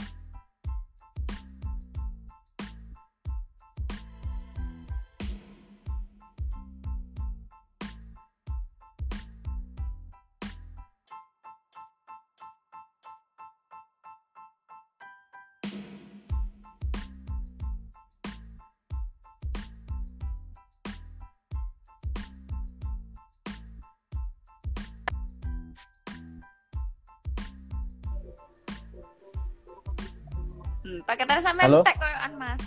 [30.84, 31.80] Hmm, paketannya sampai Halo?
[31.80, 32.62] entek koyokan Mas.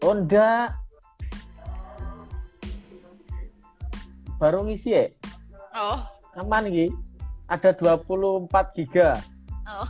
[0.00, 0.72] Oh enggak.
[4.40, 5.04] Baru ngisi ya?
[5.76, 6.00] Oh,
[6.40, 6.88] Aman iki.
[7.52, 9.20] Ada 24 giga.
[9.68, 9.88] oh.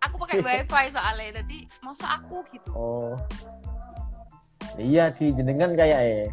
[0.00, 2.70] Aku pakai wifi soalnya, jadi masa aku gitu.
[2.72, 3.14] Oh.
[4.78, 6.28] Iya di jenengan kayak eh.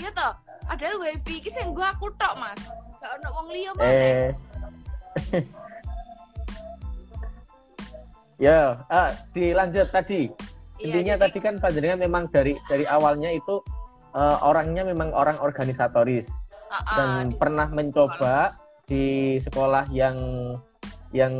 [0.00, 0.32] Iya toh,
[0.64, 2.60] padahal wifi iki sing gua aku tok, Mas.
[2.98, 3.92] Gak ono wong liya mana.
[3.92, 4.32] Eh.
[8.44, 10.28] ya, ah, dilanjut tadi.
[10.76, 13.64] Iya, Intinya jadi- tadi kan panjenengan memang dari dari awalnya itu
[14.12, 16.30] eh, orangnya memang orang organisatoris
[16.66, 18.54] Ah, ah, dan di- pernah mencoba
[18.84, 19.04] di
[19.38, 20.14] sekolah yang
[21.10, 21.34] yang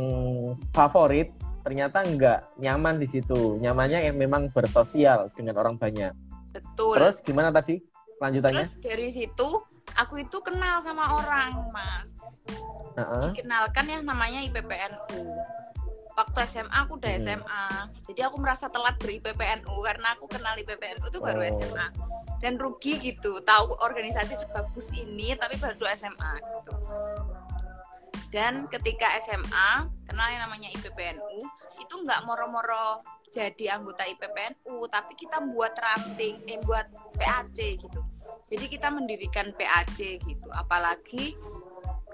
[0.71, 3.57] favorit ternyata enggak nyaman di situ.
[3.57, 6.11] Nyamannya yang memang bersosial dengan orang banyak.
[6.51, 6.95] betul.
[6.95, 7.83] Terus gimana tadi
[8.17, 8.63] lanjutannya?
[8.63, 9.49] Terus dari situ
[9.93, 12.15] aku itu kenal sama orang, Mas.
[12.95, 13.27] Heeh.
[13.31, 15.19] Dikenalkan yang namanya IPPNU.
[16.15, 17.23] Waktu SMA aku udah Hmm.
[17.27, 17.65] SMA.
[18.07, 21.47] Jadi aku merasa telat ber IPPNU karena aku kenal IPPNU itu baru Oh.
[21.51, 21.87] SMA.
[22.39, 26.71] Dan rugi gitu, tahu organisasi sebagus ini tapi baru SMA gitu.
[28.31, 29.69] Dan ketika SMA
[30.03, 31.39] kenal yang namanya IPPNU
[31.79, 37.99] itu nggak moro-moro jadi anggota IPPNU, tapi kita buat ranting, eh buat PAC gitu.
[38.47, 40.47] Jadi kita mendirikan PAC gitu.
[40.51, 41.35] Apalagi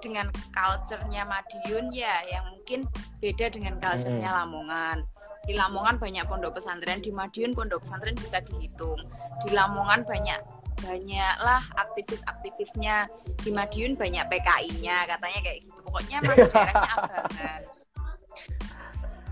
[0.01, 2.89] dengan culture-nya Madiun ya yang mungkin
[3.21, 5.05] beda dengan culture-nya Lamongan.
[5.41, 8.99] Di Lamongan banyak pondok pesantren, di Madiun pondok pesantren bisa dihitung.
[9.41, 10.37] Di Lamongan banyak
[10.81, 13.05] banyaklah aktivis-aktivisnya.
[13.37, 15.79] Di Madiun banyak PKI-nya, katanya kayak gitu.
[15.81, 17.61] Pokoknya masih daerahnya abangan.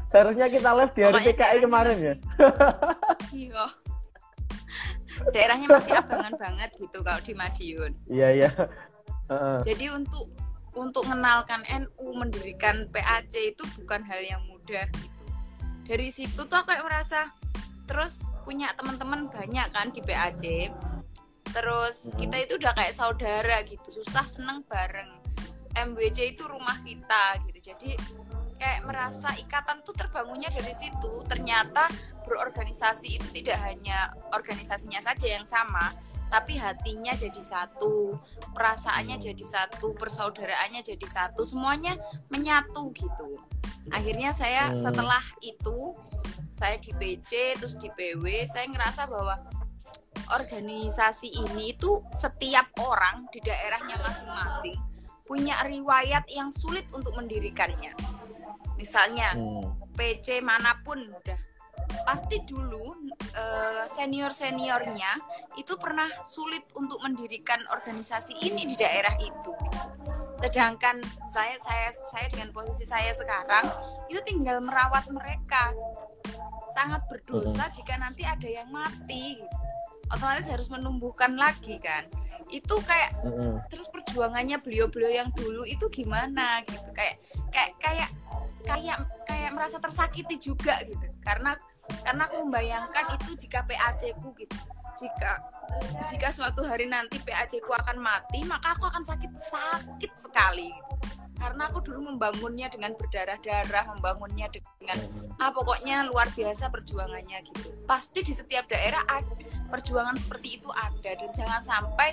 [0.10, 2.13] Seharusnya kita live di hari Pokoknya PKI kemarin ya.
[2.17, 2.21] masih-
[3.45, 3.65] Iya.
[5.29, 7.91] Daerahnya masih abangan banget gitu kalau di Madiun.
[8.10, 8.49] Iya iya.
[9.29, 9.58] Heeh.
[9.62, 10.25] Jadi untuk
[10.77, 15.25] untuk mengenalkan NU mendirikan PAC itu bukan hal yang mudah gitu.
[15.89, 17.34] Dari situ tuh kayak merasa
[17.89, 20.69] terus punya teman-teman banyak kan di PAC.
[21.49, 25.10] Terus kita itu udah kayak saudara gitu, susah seneng bareng.
[25.73, 27.73] MWC itu rumah kita gitu.
[27.73, 27.97] Jadi
[28.60, 31.25] kayak merasa ikatan tuh terbangunnya dari situ.
[31.25, 31.89] Ternyata
[32.27, 35.89] berorganisasi itu tidak hanya organisasinya saja yang sama,
[36.30, 38.15] tapi hatinya jadi satu,
[38.54, 39.26] perasaannya Hmm.
[39.34, 41.98] jadi satu, persaudaraannya jadi satu, semuanya
[42.30, 43.42] menyatu gitu.
[43.89, 44.78] Akhirnya saya Hmm.
[44.78, 45.98] setelah itu
[46.54, 49.42] saya di PC terus di PW, saya ngerasa bahwa
[50.30, 54.78] organisasi ini itu setiap orang di daerahnya masing-masing
[55.26, 57.94] punya riwayat yang sulit untuk mendirikannya.
[58.78, 59.74] Misalnya Hmm.
[59.98, 61.38] PC mana pun udah
[62.06, 62.95] pasti dulu
[63.88, 65.15] senior seniornya
[65.56, 69.54] itu pernah sulit untuk mendirikan organisasi ini di daerah itu.
[70.39, 73.67] Sedangkan saya saya saya dengan posisi saya sekarang
[74.08, 75.75] itu tinggal merawat mereka.
[76.71, 79.41] Sangat berdosa jika nanti ada yang mati.
[80.10, 82.08] Otomatis harus menumbuhkan lagi kan?
[82.49, 83.13] Itu kayak
[83.69, 86.89] terus perjuangannya beliau-beliau yang dulu itu gimana gitu?
[86.95, 87.21] Kayak
[87.54, 88.10] kayak kayak
[88.65, 88.97] kayak
[89.28, 91.04] kayak merasa tersakiti juga gitu.
[91.21, 91.54] Karena
[92.04, 94.58] karena aku membayangkan itu jika PAC ku gitu.
[94.99, 95.32] Jika
[96.12, 100.71] jika suatu hari nanti PAC ku akan mati maka aku akan sakit sakit sekali.
[101.39, 104.99] Karena aku dulu membangunnya dengan berdarah-darah membangunnya dengan
[105.39, 107.71] ah pokoknya luar biasa perjuangannya gitu.
[107.88, 109.23] Pasti di setiap daerah ada
[109.71, 111.15] perjuangan seperti itu ada.
[111.15, 112.12] Dan jangan sampai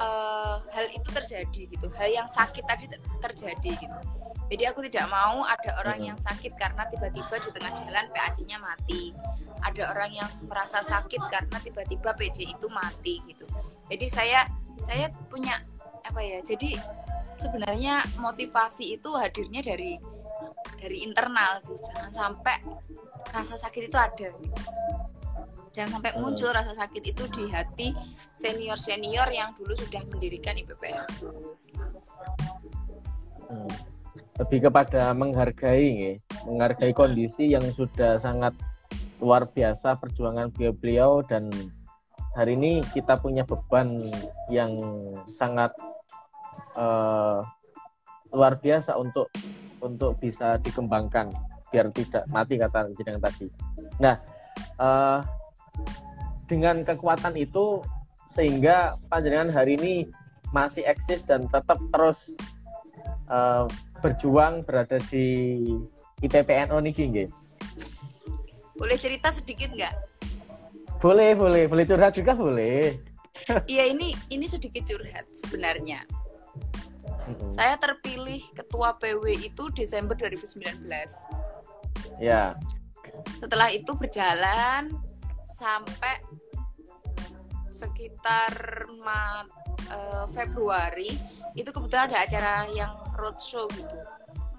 [0.00, 1.86] eh, hal itu terjadi gitu.
[1.92, 4.19] Hal yang sakit tadi ter- terjadi gitu
[4.50, 9.14] jadi aku tidak mau ada orang yang sakit karena tiba-tiba di tengah jalan PAC-nya mati
[9.62, 13.46] ada orang yang merasa sakit karena tiba-tiba PJ itu mati gitu
[13.86, 14.40] jadi saya
[14.82, 15.62] saya punya
[16.02, 16.74] apa ya jadi
[17.38, 20.02] sebenarnya motivasi itu hadirnya dari
[20.82, 22.58] dari internal sih jangan sampai
[23.30, 24.60] rasa sakit itu ada gitu.
[25.70, 26.20] jangan sampai Hmm.
[26.26, 27.94] muncul rasa sakit itu di hati
[28.34, 31.06] senior senior yang dulu sudah mendirikan IPPN
[33.50, 33.99] Hmm.
[34.40, 36.16] Lebih kepada menghargai,
[36.48, 38.56] menghargai kondisi yang sudah sangat
[39.20, 41.52] luar biasa perjuangan beliau-beliau dan
[42.32, 44.00] hari ini kita punya beban
[44.48, 44.72] yang
[45.36, 45.76] sangat
[46.72, 47.38] eh,
[48.32, 49.28] luar biasa untuk
[49.84, 51.28] untuk bisa dikembangkan
[51.68, 53.46] biar tidak mati kata jenengan tadi.
[54.00, 54.16] Nah,
[54.80, 55.18] eh,
[56.48, 57.84] dengan kekuatan itu
[58.32, 59.94] sehingga panjenengan hari ini
[60.48, 62.32] masih eksis dan tetap terus
[63.28, 63.68] eh,
[64.00, 65.60] berjuang berada di
[66.20, 67.28] IPPNO niki nggih.
[68.80, 69.92] boleh cerita sedikit nggak?
[71.00, 72.96] Boleh, boleh, boleh curhat juga boleh.
[73.68, 76.04] iya ini ini sedikit curhat sebenarnya.
[77.54, 80.82] Saya terpilih ketua PW itu Desember 2019
[82.18, 82.58] Ya,
[83.40, 84.92] setelah itu berjalan
[85.46, 86.20] sampai
[87.72, 88.52] sekitar
[89.00, 89.44] Ma
[89.88, 91.16] uh, Februari
[91.56, 93.98] itu kebetulan ada acara yang roadshow gitu.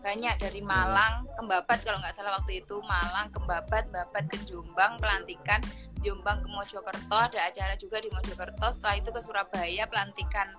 [0.01, 2.81] Banyak dari Malang ke Babat kalau nggak salah waktu itu.
[2.81, 5.61] Malang ke Babat Babat ke Jombang pelantikan
[6.01, 7.13] Jombang ke Mojokerto.
[7.13, 8.65] Ada acara juga di Mojokerto.
[8.73, 10.49] Setelah itu ke Surabaya pelantikan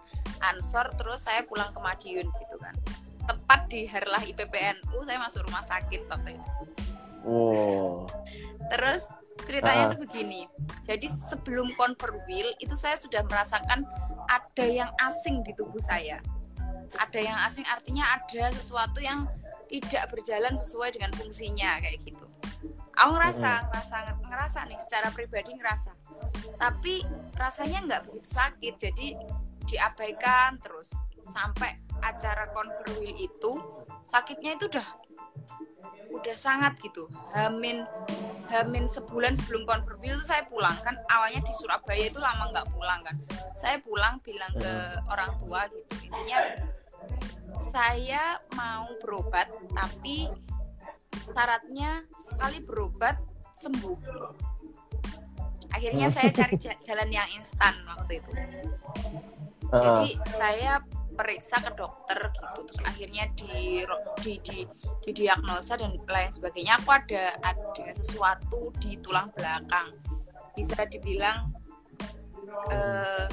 [0.47, 0.95] Ansor.
[0.95, 2.75] Terus saya pulang ke Madiun gitu kan.
[3.27, 6.51] Tepat di Herlah IPPNU saya masuk rumah sakit waktu itu.
[7.27, 8.07] Oh
[8.73, 9.13] terus
[9.45, 9.91] ceritanya uh.
[9.97, 10.47] tuh begini.
[10.85, 13.85] Jadi sebelum convert wheel itu saya sudah merasakan
[14.29, 16.21] ada yang asing di tubuh saya.
[16.93, 19.25] Ada yang asing artinya ada sesuatu yang
[19.73, 22.25] tidak berjalan sesuai dengan fungsinya kayak gitu.
[22.93, 23.67] Aku ngerasa hmm.
[23.73, 23.97] ngerasa
[24.29, 25.97] ngerasa nih secara pribadi ngerasa.
[26.61, 27.01] Tapi
[27.41, 29.09] rasanya nggak begitu sakit jadi
[29.65, 30.93] diabaikan terus.
[31.25, 33.53] Sampai acara konferwil itu
[34.05, 34.89] sakitnya itu udah
[36.13, 37.09] udah sangat gitu.
[37.33, 37.89] Hamin
[38.53, 40.95] hamin sebulan sebelum konferwil itu saya pulang kan.
[41.09, 43.17] Awalnya di Surabaya itu lama nggak pulang kan.
[43.57, 44.73] Saya pulang bilang ke
[45.09, 45.93] orang tua gitu.
[46.07, 46.39] Intinya
[47.73, 50.29] saya mau berobat tapi
[51.33, 53.17] syaratnya sekali berobat
[53.57, 53.99] sembuh.
[55.73, 56.57] Akhirnya saya cari
[56.87, 58.33] jalan yang instan waktu itu.
[59.73, 63.85] Jadi saya periksa ke dokter gitu terus akhirnya di
[64.25, 64.59] di di,
[65.05, 69.93] di diagnosa dan lain sebagainya aku ada ada sesuatu di tulang belakang
[70.57, 71.53] bisa dibilang
[72.73, 73.27] uh,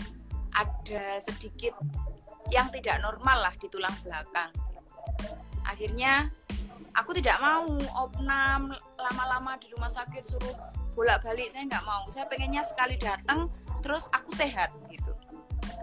[0.56, 1.76] ada sedikit
[2.50, 4.50] yang tidak normal lah di tulang belakang.
[5.68, 6.34] Akhirnya
[6.98, 10.56] aku tidak mau opnam lama-lama di rumah sakit suruh
[10.98, 12.10] bolak-balik saya nggak mau.
[12.10, 13.48] Saya pengennya sekali datang
[13.86, 15.09] terus aku sehat gitu.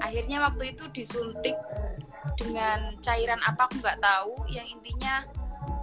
[0.01, 1.57] Akhirnya waktu itu disuntik
[2.37, 4.35] dengan cairan apa aku nggak tahu.
[4.53, 5.25] Yang intinya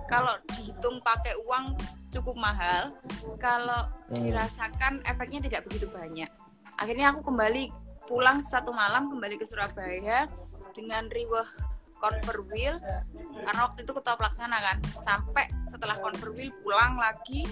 [0.08, 1.74] kalau dihitung pakai uang
[2.14, 2.94] cukup mahal,
[3.42, 4.22] kalau hmm.
[4.22, 6.30] dirasakan efeknya tidak begitu banyak.
[6.78, 7.74] Akhirnya aku kembali
[8.06, 10.28] pulang satu malam kembali ke Surabaya
[10.76, 11.48] dengan riweh
[12.52, 12.76] wheel
[13.48, 17.48] karena waktu itu ketua pelaksana kan sampai setelah wheel pulang lagi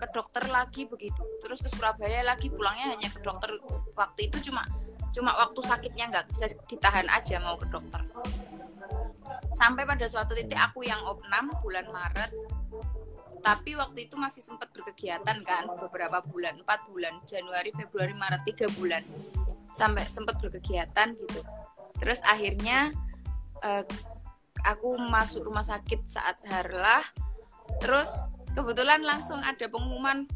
[0.00, 3.52] ke dokter lagi begitu terus ke Surabaya lagi pulangnya hanya ke dokter
[3.94, 4.66] waktu itu cuma
[5.10, 8.02] cuma waktu sakitnya nggak bisa ditahan aja mau ke dokter.
[9.58, 12.32] Sampai pada suatu titik aku yang opnam bulan Maret.
[13.40, 18.68] Tapi waktu itu masih sempat berkegiatan kan beberapa bulan empat bulan Januari Februari Maret tiga
[18.76, 19.02] bulan.
[19.72, 21.40] Sampai sempat berkegiatan gitu.
[22.00, 22.92] Terus akhirnya
[23.64, 23.84] uh,
[24.64, 27.04] aku masuk rumah sakit saat harlah
[27.80, 28.10] terus
[28.52, 30.28] kebetulan langsung ada pengumuman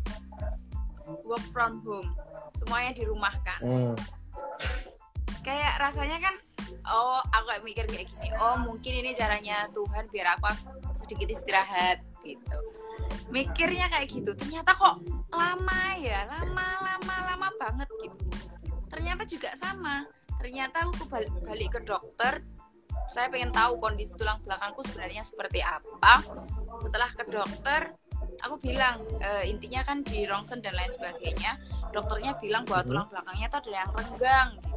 [1.29, 2.09] work from home.
[2.57, 4.24] Semuanya dirumahkan hmm.
[5.45, 6.35] Kayak rasanya kan
[6.89, 10.49] oh aku kayak mikir kayak gini oh mungkin ini caranya Tuhan biar aku
[10.97, 12.59] sedikit istirahat gitu.
[13.29, 18.25] Mikirnya kayak gitu ternyata kok lama ya lama lama lama banget gitu.
[18.89, 20.09] Ternyata juga sama
[20.41, 22.41] ternyata aku balik, balik ke dokter
[23.05, 26.25] saya pengen tahu kondisi tulang belakangku sebenarnya seperti apa.
[26.81, 27.93] Setelah ke dokter
[28.43, 31.61] aku bilang e, intinya kan di rongsen dan lain sebagainya
[31.95, 34.75] dokternya bilang bahwa tulang belakangnya itu ada yang renggang gitu.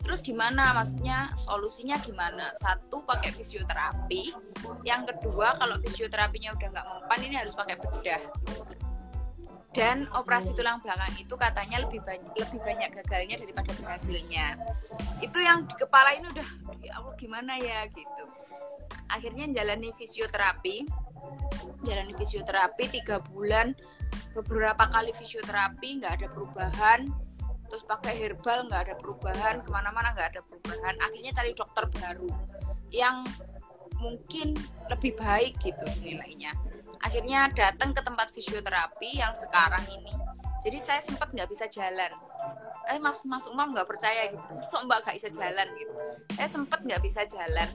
[0.00, 0.72] Terus gimana?
[0.74, 2.50] Maksudnya solusinya gimana?
[2.56, 4.32] Satu pakai fisioterapi.
[4.82, 8.22] Yang kedua kalau fisioterapinya udah nggak mempan ini harus pakai bedah.
[9.70, 14.58] Dan operasi tulang belakang itu katanya lebih banyak lebih banyak gagalnya daripada berhasilnya.
[15.22, 16.48] Itu yang di kepala ini udah
[16.82, 17.86] ya Allah gimana ya?
[17.86, 18.24] Gitu.
[19.06, 20.90] Akhirnya jalani fisioterapi
[21.84, 23.72] jalani fisioterapi tiga bulan.
[24.34, 27.10] Beberapa kali fisioterapi nggak ada perubahan.
[27.70, 29.62] Terus pakai herbal nggak ada perubahan.
[29.62, 30.94] Ke mana-mana nggak ada perubahan.
[31.02, 32.30] Akhirnya cari dokter baru
[32.90, 33.22] yang
[34.00, 34.56] mungkin
[34.88, 36.56] lebih baik gitu nilainya
[37.00, 40.12] akhirnya datang ke tempat fisioterapi yang sekarang ini.
[40.60, 42.12] Jadi saya sempat nggak bisa jalan.
[42.92, 44.44] Eh mas mas umam nggak percaya gitu.
[44.60, 45.94] So mbak nggak bisa jalan gitu.
[46.36, 47.68] Saya sempat nggak bisa jalan.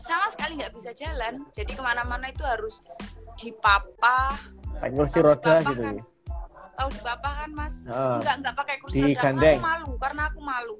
[0.00, 1.44] Sama sekali nggak bisa jalan.
[1.52, 2.80] Jadi ke mana-mana itu harus
[3.36, 4.40] dipapah.
[4.80, 6.04] Pakai kursi roda gitu kan, ya?
[6.78, 7.74] Tahu dipapah kan mas?
[7.84, 8.16] Oh.
[8.24, 9.28] nggak nggak pakai kursi roda.
[9.28, 10.76] Aku malu karena aku malu.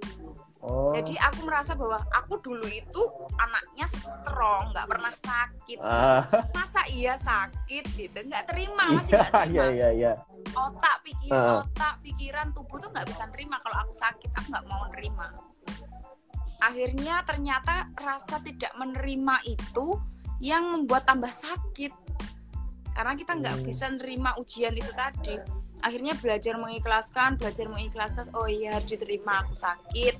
[0.99, 3.03] Jadi aku merasa bahwa aku dulu itu
[3.39, 5.79] anaknya strong, nggak pernah sakit.
[5.79, 6.23] Uh.
[6.51, 8.19] Masa iya sakit gitu?
[8.27, 9.55] Nggak terima, masih nggak terima.
[9.55, 10.13] Iya, iya, iya.
[10.59, 11.63] Otak, pikir, uh.
[11.63, 14.31] otak, pikiran, tubuh tuh nggak bisa nerima kalau aku sakit.
[14.35, 15.27] Aku nggak mau nerima.
[16.59, 19.95] Akhirnya ternyata rasa tidak menerima itu
[20.43, 21.95] yang membuat tambah sakit.
[22.91, 23.67] Karena kita nggak hmm.
[23.71, 25.39] bisa nerima ujian itu tadi
[25.79, 30.15] akhirnya belajar mengikhlaskan belajar mengikhlaskan oh iya harus diterima aku sakit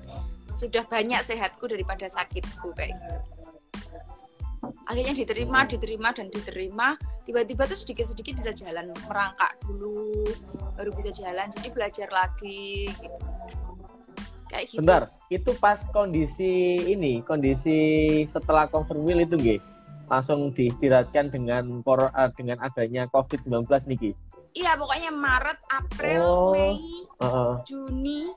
[0.59, 3.17] sudah banyak sehatku daripada sakitku kayak gitu
[4.85, 10.27] akhirnya diterima diterima dan diterima tiba-tiba tuh sedikit-sedikit bisa jalan merangkak dulu
[10.75, 13.19] baru bisa jalan jadi belajar lagi gitu.
[14.49, 17.77] kayak gitu Bentar, itu pas kondisi ini, kondisi
[18.25, 19.61] setelah confirm will itu nggih.
[20.09, 24.17] Langsung diistirahatkan dengan kor- eh, dengan adanya COVID-19 niki.
[24.57, 26.51] iya pokoknya Maret April Oh.
[26.57, 26.81] Mei
[27.21, 27.53] Heeh.
[27.69, 28.33] Juni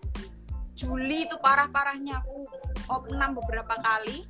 [0.81, 2.25] Juli itu parah-parahnya.
[2.25, 2.49] Aku
[2.89, 4.25] opnam beberapa kali.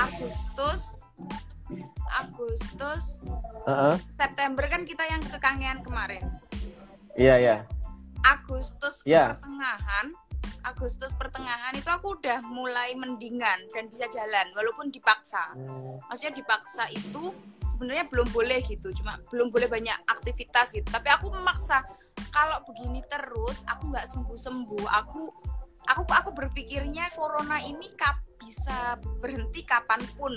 [0.00, 1.04] Agustus.
[2.08, 3.20] Agustus.
[3.68, 3.96] Heeh.
[4.16, 6.24] September kan kita yang kekangean kemarin.
[7.12, 7.56] Iya, iya.
[8.24, 9.36] Agustus Ya.
[9.36, 10.16] pertengahan.
[10.64, 15.52] Agustus pertengahan itu aku udah mulai mendingan dan bisa jalan walaupun dipaksa.
[16.08, 17.36] Maksudnya dipaksa itu
[17.68, 20.88] sebenarnya belum boleh gitu cuma belum boleh banyak aktivitas gitu.
[20.88, 21.84] Tapi aku memaksa
[22.34, 25.22] kalau begini terus aku nggak sembuh sembuh aku
[25.88, 30.32] aku aku berpikirnya corona ini kap bisa berhenti kapan pun.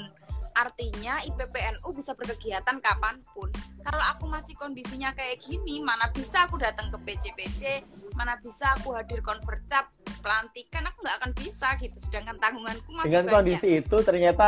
[0.58, 3.54] Artinya IPPNU bisa berkegiatan kapan pun.
[3.86, 7.86] Kalau aku masih kondisinya kayak gini mana bisa aku datang ke PC-PC
[8.18, 9.94] mana bisa aku hadir convercap
[10.26, 11.98] pelantikan aku nggak akan bisa gitu.
[12.02, 13.36] Sedangkan tanggunganku masih Dengan banyak.
[13.38, 14.48] kondisi itu ternyata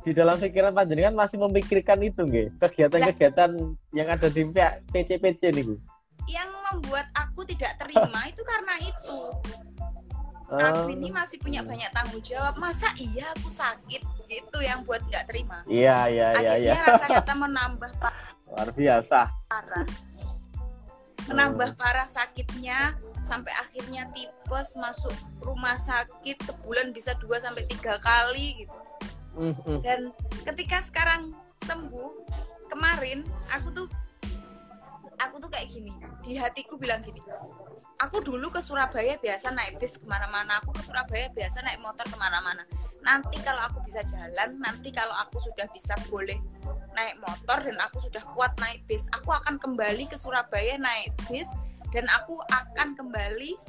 [0.00, 3.52] di dalam pikiran panjenengan masih memikirkan itu nggih, kegiatan-kegiatan
[3.92, 4.48] yang ada di
[4.96, 5.76] PC-PC niku.
[6.30, 9.18] Yang membuat aku tidak terima itu karena itu
[10.50, 15.26] aku ini masih punya banyak tanggung jawab masa iya aku sakit gitu yang buat nggak
[15.26, 16.72] terima Iya, iya, iya, iya.
[16.74, 17.90] akhirnya rasanya kita menambah
[18.50, 19.18] Luar biasa.
[19.46, 19.86] parah
[21.28, 28.64] menambah parah sakitnya sampai akhirnya tipes masuk rumah sakit sebulan bisa dua sampai tiga kali
[28.64, 28.78] gitu
[29.30, 29.78] Mm, mm.
[29.86, 30.10] dan
[30.42, 31.30] ketika sekarang
[31.62, 32.26] sembuh
[32.66, 33.86] kemarin aku tuh
[35.20, 35.92] aku tuh kayak gini
[36.24, 37.20] di hatiku bilang gini
[38.00, 42.08] aku dulu ke Surabaya biasa naik bis ke mana-mana aku ke Surabaya biasa naik motor
[42.08, 42.64] ke mana-mana.
[43.04, 46.40] Nanti kalau aku bisa jalan nanti kalau aku sudah bisa boleh
[46.96, 51.48] naik motor dan aku sudah kuat naik bis aku akan kembali ke Surabaya naik bis
[51.92, 53.60] dan aku akan kembali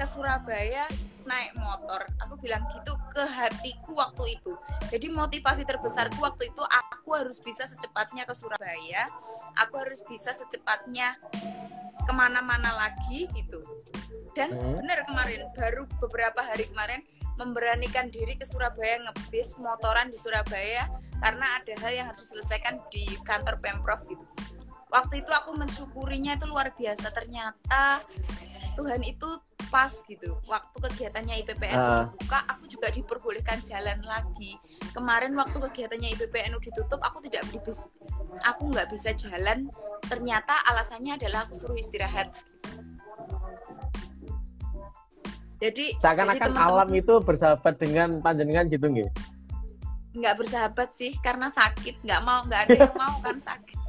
[0.00, 0.88] ke Surabaya
[1.28, 4.56] naik motor aku bilang gitu ke hatiku waktu itu.
[4.88, 9.12] Jadi motivasi terbesarku waktu itu aku harus bisa secepatnya ke Surabaya
[9.60, 11.20] aku harus bisa secepatnya
[12.00, 13.60] ke mana-mana lagi gitu.
[14.32, 14.80] Dan Hmm.
[14.80, 17.04] benar kemarin baru beberapa hari kemarin
[17.36, 20.88] memberanikan diri ke Surabaya ngebis motoran di Surabaya
[21.20, 24.24] karena ada hal yang harus diselesaikan di kantor pemprov gitu
[24.90, 27.14] waktu itu aku mensyukurinya itu luar biasa.
[27.14, 28.02] Ternyata
[28.74, 29.28] Tuhan itu
[29.70, 30.38] pas gitu.
[30.50, 32.04] Waktu kegiatannya IPPN Ah.
[32.10, 34.58] dibuka aku juga diperbolehkan jalan lagi.
[34.90, 37.86] Kemarin waktu kegiatannya IPPNU ditutup aku tidak bisa
[38.42, 39.70] aku nggak bisa jalan.
[40.06, 42.34] Ternyata alasannya adalah aku suruh istirahat.
[45.60, 49.10] Jadi Seakan-akan alam itu bersahabat dengan panjenengan gitu nggih.
[50.10, 52.02] nggak bersahabat sih karena sakit.
[52.02, 53.79] Nggak mau nggak ada yang mau kan sakit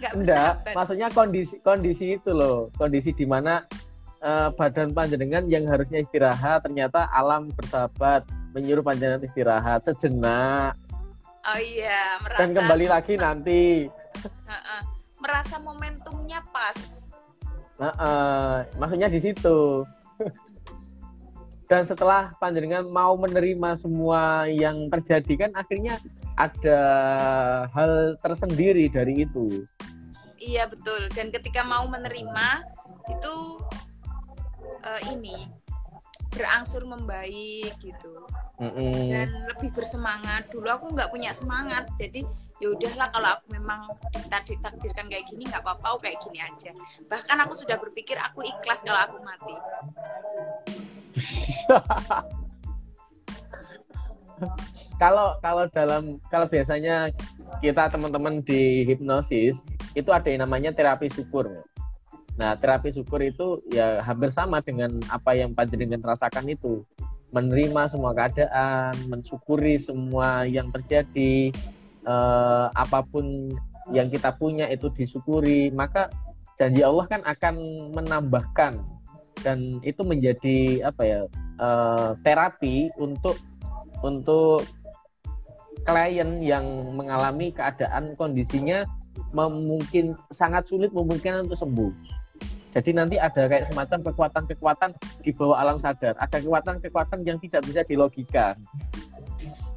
[0.00, 3.64] nggak Enggak, bersahabat maksudnya kondisi kondisi itu loh, kondisi di mana
[4.20, 10.76] eh, badan panjenengan yang harusnya istirahat ternyata alam bersahabat menyuruh panjenengan istirahat sejenak
[11.42, 13.62] oh iya merasa dan kembali lagi nanti.
[14.22, 14.80] Heeh.
[15.22, 17.12] merasa momentumnya pas
[17.82, 19.82] Nah, eh, maksudnya di situ.
[21.70, 25.96] Dan setelah panjenengan mau menerima semua yang terjadi kan akhirnya
[26.48, 26.80] ada
[27.70, 29.62] hal tersendiri dari itu.
[30.42, 31.06] Iya betul.
[31.14, 32.66] Dan ketika mau menerima
[33.06, 33.34] itu
[34.82, 35.46] eh, ini
[36.32, 38.24] berangsur membaik gitu
[38.56, 39.12] Mm-mm.
[39.12, 40.48] dan lebih bersemangat.
[40.48, 42.24] Dulu aku nggak punya semangat, jadi
[42.56, 43.84] ya udahlah kalau aku memang
[44.32, 46.72] tadi takdirkan kayak gini nggak apa-apa, kayak gini aja.
[47.04, 49.56] Bahkan aku sudah berpikir aku ikhlas kalau aku mati.
[55.02, 57.10] kalau kalau dalam kalau biasanya
[57.58, 59.58] kita teman-teman di hipnosis
[59.98, 61.50] itu ada yang namanya terapi syukur.
[62.38, 66.86] Nah, terapi syukur itu ya hampir sama dengan apa yang panjenengan rasakan itu.
[67.34, 71.50] Menerima semua keadaan, mensyukuri semua yang terjadi,
[72.06, 73.50] eh, apa pun
[73.90, 76.12] yang kita punya itu disyukuri, maka
[76.54, 77.54] janji Allah kan akan
[77.90, 78.78] menambahkan
[79.42, 81.20] dan itu menjadi apa ya
[81.58, 83.34] eh, terapi untuk
[84.04, 84.62] untuk
[85.82, 86.64] klien yang
[86.94, 88.86] mengalami keadaan kondisinya
[89.32, 91.92] memungkin sangat sulit memungkinkan untuk sembuh.
[92.72, 97.84] Jadi nanti ada kayak semacam kekuatan-kekuatan di bawah alam sadar, ada kekuatan-kekuatan yang tidak bisa
[97.84, 98.56] dilogikan.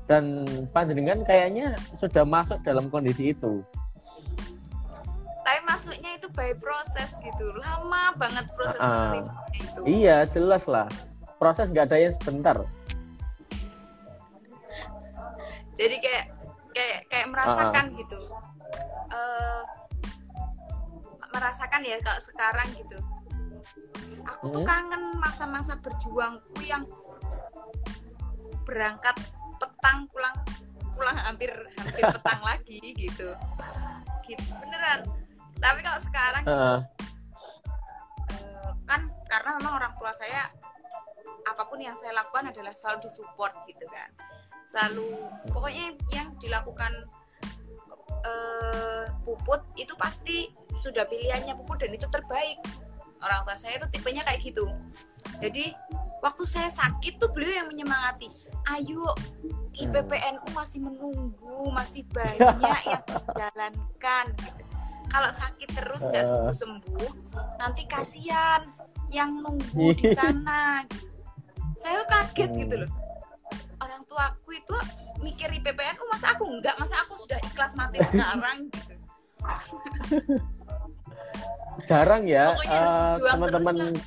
[0.07, 3.59] Dan panjenengan kayaknya sudah masuk dalam kondisi itu.
[5.43, 9.79] Tapi masuknya itu by proses gitu, lama banget proses menerimanya itu.
[9.83, 10.87] Iya, jelas lah.
[11.35, 12.57] Proses nggak ada yang sebentar.
[15.75, 16.25] Jadi kayak
[16.71, 18.19] kayak kayak merasakan gitu.
[19.11, 19.61] Eh,
[21.35, 22.97] merasakan ya kalau sekarang gitu.
[24.25, 26.87] Aku tuh kangen masa-masa berjuangku yang
[28.65, 29.13] berangkat
[29.61, 30.33] petang pulang
[30.95, 33.35] pulang hampir hampir petang lagi gitu.
[34.23, 35.03] Gitu beneran.
[35.59, 36.79] Tapi kalau sekarang Heeh.
[38.31, 40.51] eh, kan karena memang orang tua saya
[41.45, 44.09] apa pun yang saya lakukan adalah selalu disupport gitu kan
[44.75, 45.07] selalu
[45.55, 46.91] pokoknya yang dilakukan
[48.27, 52.59] eh, puput itu pasti sudah pilihannya puput dan itu terbaik.
[53.23, 54.67] Orang tua saya itu tipenya kayak gitu.
[55.39, 55.71] Jadi
[56.19, 58.27] waktu saya sakit tuh beliau yang menyemangati.
[58.67, 59.15] Ayo
[59.79, 64.25] IPPNU masih menunggu masih banyak yang dijalankan
[65.05, 67.11] kalau sakit terus nggak sembuh sembuh
[67.61, 68.67] nanti kasihan
[69.07, 70.83] yang nunggu di sana.
[71.79, 73.04] Saya tuh kaget gitu loh
[73.85, 74.77] orang tuaku itu
[75.21, 76.75] mikir IPPNU masa aku enggak?
[76.81, 78.67] Masa aku sudah ikhlas mati sekarang?
[78.73, 78.95] Gitu
[81.85, 84.03] jarang ya eh, teman-teman terus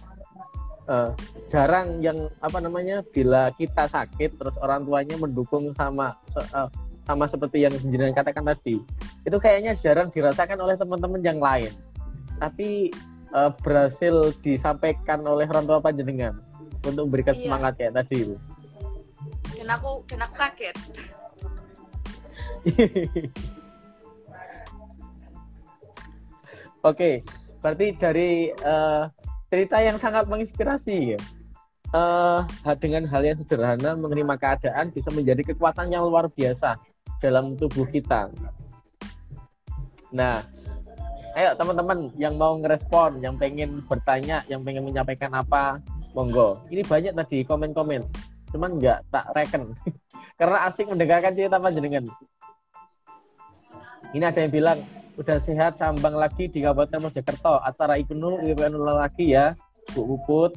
[0.88, 1.10] eh,
[1.52, 6.68] jarang yang apa namanya bila kita sakit terus orang tuanya mendukung sama eh,
[7.04, 8.80] sama seperti yang jenengan katakan tadi
[9.24, 11.72] itu kayaknya jarang dirasakan oleh teman-teman yang lain.
[12.40, 12.88] Tapi
[13.36, 16.40] eh, berhasil disampaikan oleh orang tua panjenengan
[16.82, 17.42] untuk memberikan Iya.
[17.44, 18.36] semangat kayak tadi itu
[19.58, 20.76] dan aku dan aku kaget
[26.86, 27.26] Oke,
[27.58, 29.02] berarti dari eh,
[29.50, 31.20] cerita yang sangat menginspirasi ya.
[31.88, 32.44] Ha-
[32.76, 36.76] dengan hal yang sederhana menerima keadaan bisa menjadi kekuatan yang luar biasa
[37.18, 38.28] dalam tubuh kita.
[40.12, 40.44] Nah,
[41.34, 45.80] ayo teman-teman yang mau ngerespon, yang pengen bertanya, yang pengen menyampaikan apa,
[46.12, 46.60] monggo.
[46.68, 48.04] Ini banyak tadi komen-komen,
[48.52, 49.72] cuman nggak tak reken.
[50.38, 52.04] Karena asik mendengarkan cerita panjenengan.
[54.16, 54.78] Ini ada yang bilang
[55.18, 57.60] udah sehat sambang lagi di Kabupaten Mojokerto.
[57.60, 59.52] Acara Ibnu Ibnu lagi ya.
[59.92, 60.52] Bu Puput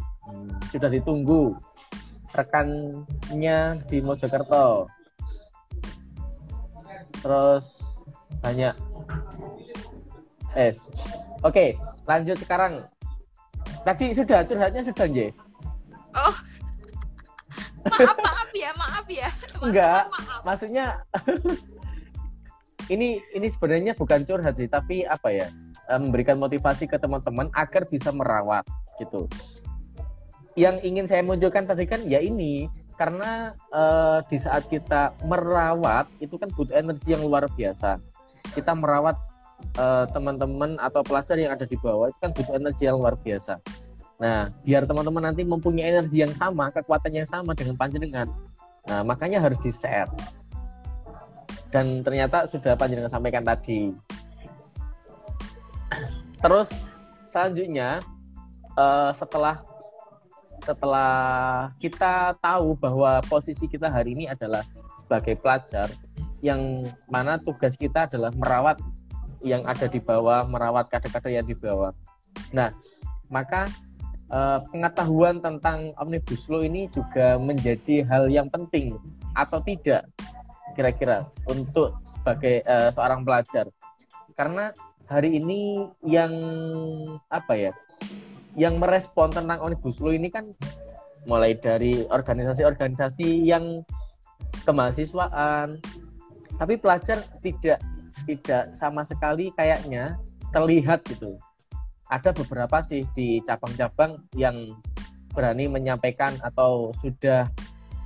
[0.71, 1.55] sudah ditunggu
[2.31, 4.87] rekannya di Mojokerto.
[7.19, 7.83] Terus
[8.39, 8.75] banyak.
[10.55, 10.87] Es.
[11.43, 11.75] Oke
[12.05, 12.85] lanjut sekarang.
[13.81, 15.27] Tadi sudah curhatnya sudah nje?
[16.13, 16.35] Oh
[17.85, 19.29] maaf maaf ya maaf ya.
[19.29, 20.03] Teman-teman, Enggak.
[20.11, 20.41] maaf.
[20.45, 20.85] maksudnya
[22.93, 25.47] ini ini sebenarnya bukan curhat sih tapi apa ya
[25.89, 28.65] eh, memberikan motivasi ke teman-teman agar bisa merawat
[28.99, 29.25] gitu.
[30.59, 32.67] Yang ingin saya munculkan tadi kan ya ini
[32.99, 37.97] karena eh, di saat kita merawat itu kan butuh energi yang luar biasa.
[38.51, 39.15] Kita merawat
[39.79, 43.61] eh, teman-teman atau pelajar yang ada di bawah itu kan butuh energi yang luar biasa
[44.21, 48.29] nah biar teman-teman nanti mempunyai energi yang sama kekuatan yang sama dengan panjenengan
[48.85, 50.09] nah makanya harus di share
[51.71, 53.95] dan ternyata sudah panjenengan sampaikan tadi.
[56.43, 56.67] Terus
[57.31, 58.03] selanjutnya
[58.75, 59.63] eh, setelah
[60.61, 61.13] setelah
[61.81, 64.61] kita tahu bahwa posisi kita hari ini adalah
[64.99, 65.89] sebagai pelajar
[66.43, 68.77] yang mana tugas kita adalah merawat
[69.41, 71.89] yang ada di bawah, merawat kader-kader yang di bawah.
[72.53, 72.69] Nah,
[73.25, 73.65] maka
[74.31, 78.95] eh, pengetahuan tentang omnibus law ini juga menjadi hal yang penting
[79.35, 80.07] atau tidak
[80.73, 83.67] kira-kira untuk sebagai eh, seorang pelajar.
[84.33, 84.71] Karena
[85.11, 86.31] hari ini yang
[87.27, 87.71] apa ya
[88.55, 90.47] yang merespon tentang omnibus law ini kan
[91.27, 93.85] mulai dari organisasi-organisasi yang
[94.65, 95.77] kemahasiswaan.
[96.57, 97.79] Tapi pelajar tidak
[98.25, 100.17] tidak sama sekali kayaknya
[100.53, 101.39] terlihat gitu
[102.11, 104.75] ada beberapa sih di cabang-cabang yang
[105.31, 107.47] berani menyampaikan atau sudah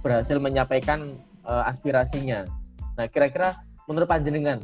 [0.06, 2.46] berhasil menyampaikan eh, aspirasinya.
[2.96, 3.58] Nah, kira-kira
[3.90, 4.62] menurut panjenengan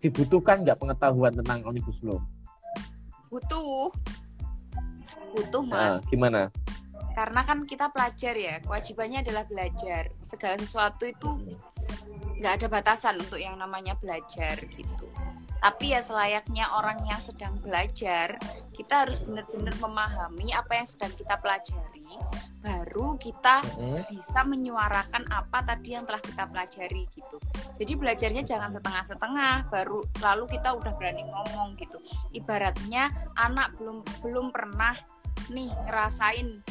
[0.00, 2.20] dibutuhkan nggak pengetahuan tentang omnibus law?
[3.26, 3.90] butuh
[5.34, 6.48] butuh Nah, mas gimana?
[7.16, 11.56] karena kan kita pelajar ya kewajibannya adalah belajar segala sesuatu itu
[12.36, 15.08] nggak ada batasan untuk yang namanya belajar gitu
[15.60, 18.36] tapi ya selayaknya orang yang sedang belajar
[18.76, 22.12] kita harus benar-benar memahami apa yang sedang kita pelajari
[22.60, 24.02] baru kita Hmm?
[24.10, 27.36] bisa menyuarakan apa tadi yang telah kita pelajari gitu.
[27.76, 32.00] Jadi belajarnya jangan setengah-setengah baru lalu kita udah berani ngomong gitu.
[32.32, 34.96] Ibaratnya anak belum belum pernah
[35.52, 36.64] nih ngerasain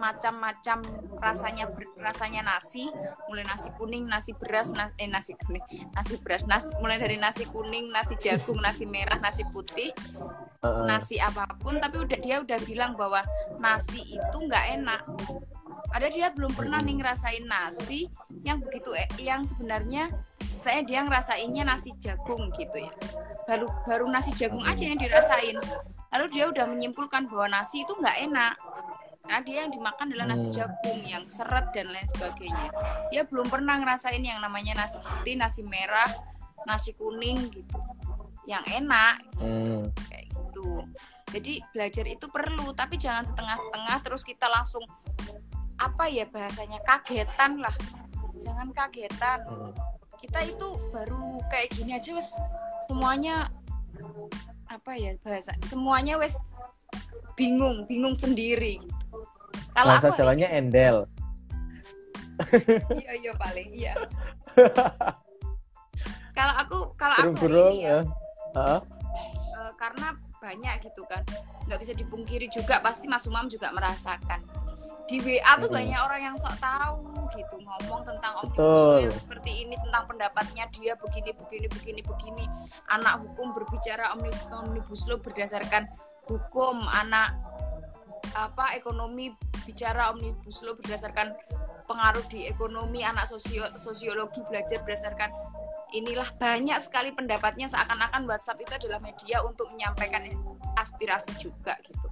[0.00, 0.82] macam-macam
[1.20, 1.68] rasanya
[2.00, 2.88] rasanya nasi
[3.28, 5.62] mulai nasi kuning nasi beras na- eh nasi kuning
[5.92, 9.92] nasi beras nasi mulai dari nasi kuning nasi jagung nasi merah nasi putih
[10.62, 10.84] Heeh.
[10.86, 13.22] nasi apa pun tapi udah dia udah bilang bahwa
[13.58, 15.02] nasi itu nggak enak.
[15.92, 18.08] Ada dia belum pernah nih ngerasain nasi
[18.46, 20.08] yang begitu eh, yang sebenarnya
[20.56, 22.94] saya dia ngerasainnya nasi jagung gitu ya.
[23.44, 25.58] Baru baru nasi jagung aja yang dirasain.
[26.14, 28.54] Lalu dia udah menyimpulkan bahwa nasi itu nggak enak
[29.22, 30.56] karena dia yang dimakan adalah nasi Hmm.
[30.60, 32.68] jagung yang seret dan lain sebagainya.
[33.14, 36.10] Dia belum pernah ngerasain yang namanya nasi putih nasi merah
[36.66, 37.78] nasi kuning gitu.
[38.46, 39.16] Yang enak.
[39.38, 39.86] Hmm.
[40.10, 40.82] kayak gitu.
[41.32, 44.82] Jadi belajar itu perlu tapi jangan setengah-setengah terus kita langsung
[45.78, 47.74] apa ya bahasanya kagetan lah.
[48.42, 49.46] Jangan kagetan.
[49.46, 49.72] Hmm.
[50.22, 52.38] kita itu baru kayak gini aja wes
[52.86, 53.50] semuanya
[54.70, 56.38] apa ya bahasa semuanya wes
[57.34, 58.78] bingung bingung sendiri
[59.72, 60.96] kalau Bahasa aku Jawanya endel.
[62.96, 63.94] iya iya paling iya.
[66.32, 68.00] Kalau aku kalau aku ini ya,
[68.56, 68.80] ya.
[69.52, 71.20] Eh, karena banyak gitu kan.
[71.68, 74.40] Nggak bisa dipungkiri juga pasti Mas Umam juga merasakan.
[75.06, 77.04] Di WA tuh banyak orang yang sok tahu
[77.36, 82.44] gitu ngomong tentang omnibus seperti ini tentang pendapatnya dia begini begini begini begini.
[82.88, 85.84] Anak hukum berbicara omnibus, omnibus law berdasarkan
[86.32, 87.36] hukum anak
[88.34, 91.36] apa ekonomi bicara omnibus law berdasarkan
[91.86, 95.30] pengaruh di ekonomi anak sosio sosiologi belajar berdasarkan
[95.92, 100.24] inilah banyak sekali pendapatnya seakan-akan WhatsApp itu adalah media untuk menyampaikan
[100.80, 102.08] aspirasi juga gitu.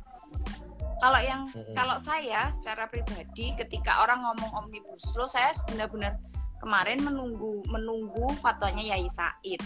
[1.00, 6.20] Kalau yang kalau saya secara pribadi ketika orang ngomong omnibus law saya benar-benar
[6.60, 9.64] kemarin menunggu menunggu fatwanya Yai Said.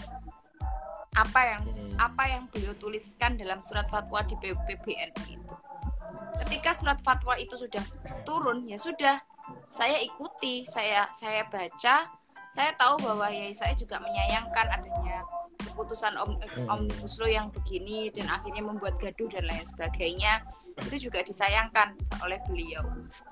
[1.15, 1.95] Apa yang Hmm.
[1.99, 5.55] apa yang beliau tuliskan dalam surat fatwa di PBBN itu.
[6.45, 7.83] Ketika surat fatwa itu sudah
[8.27, 9.17] turun, ya sudah
[9.69, 12.09] saya ikuti, saya saya baca,
[12.51, 15.23] saya tahu bahwa Yai Said juga menyayangkan adanya
[15.59, 16.71] keputusan om, eh, Hmm.
[16.71, 20.43] omnibus law yang begini dan akhirnya membuat gaduh dan lain sebagainya.
[20.75, 22.83] Itu juga disayangkan oleh beliau.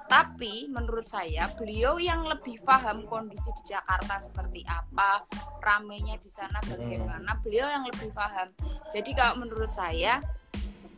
[0.08, 5.28] Tapi menurut saya beliau yang lebih paham kondisi di Jakarta seperti apa,
[5.60, 8.48] ramenya di sana bagaimana, beliau yang lebih paham.
[8.96, 10.24] Jadi kalau menurut saya,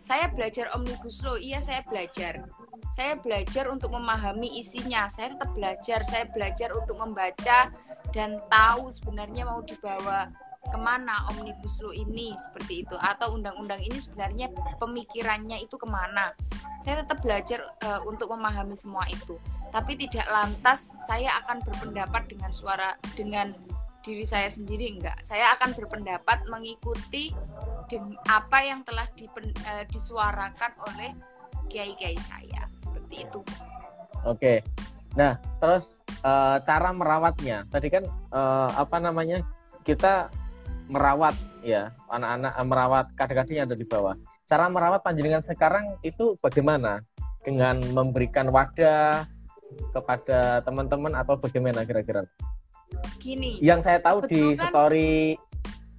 [0.06, 2.46] saya belajar omnibus law, iya saya belajar.
[2.94, 5.10] Saya belajar untuk memahami isinya.
[5.10, 6.06] Saya tetap belajar.
[6.06, 7.74] Saya belajar untuk membaca
[8.14, 10.30] dan tahu sebenarnya mau dibawa
[10.66, 16.38] ke mana omnibus law ini seperti itu atau undang-undang ini sebenarnya pemikirannya itu ke mana.
[16.86, 19.42] Saya tetap belajar eh, untuk memahami semua itu.
[19.74, 23.58] Tapi tidak lantas saya akan berpendapat dengan suara dengan
[24.06, 25.18] diri saya sendiri enggak.
[25.26, 27.34] Saya akan berpendapat mengikuti
[28.30, 31.12] apa yang telah dipen- eh, disuarakan oleh
[31.66, 33.42] kiai-kiai saya seperti itu.
[34.22, 34.62] Oke.
[35.18, 37.66] Nah, terus eh, cara merawatnya.
[37.74, 39.42] Tadi kan eh, apa namanya?
[39.82, 40.30] Kita
[40.86, 41.34] merawat
[41.66, 44.14] ya, anak-anak merawat kadang-kadang yang ada di bawah.
[44.46, 47.02] Cara merawat panjenengan sekarang itu bagaimana?
[47.46, 49.30] Dengan memberikan wadah
[49.94, 52.26] kepada teman-teman atau bagaimana kira-kira?
[53.20, 55.14] Gini, Yang saya tahu di Kebetulan- story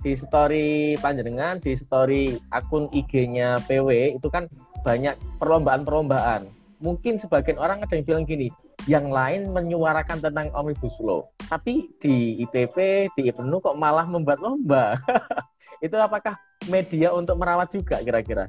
[0.06, 4.46] di story panjenengan, di story akun IG-nya PW itu kan
[4.86, 6.46] banyak perlombaan-perlombaan.
[6.78, 8.52] Mungkin sebagian orang ada yang bilang gini,
[8.86, 14.94] yang lain menyuarakan tentang omnibus law, tapi di IPP, di IPNU kok malah membuat lomba.
[15.84, 16.38] itu apakah
[16.70, 18.46] media untuk merawat juga kira-kira?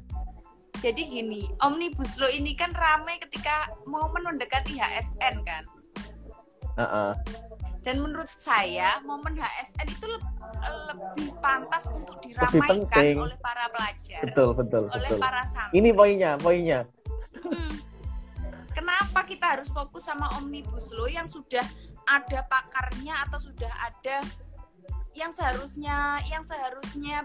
[0.78, 5.66] jadi gini, omnibus law ini kan ramai ketika mau mendekati HSN kan.
[6.78, 7.10] Heeh.
[7.88, 10.36] Dan menurut saya momen HSN itu leb-
[10.92, 15.16] lebih pantas untuk diramaikan oleh para pelajar, betul, betul, oleh betul.
[15.16, 15.80] para santri.
[15.80, 16.80] Ini poinnya, poinnya.
[17.40, 17.72] Hmm.
[18.76, 21.64] Kenapa kita harus fokus sama omnibus law yang sudah
[22.04, 24.20] ada pakarnya atau sudah ada
[25.16, 27.24] yang seharusnya yang seharusnya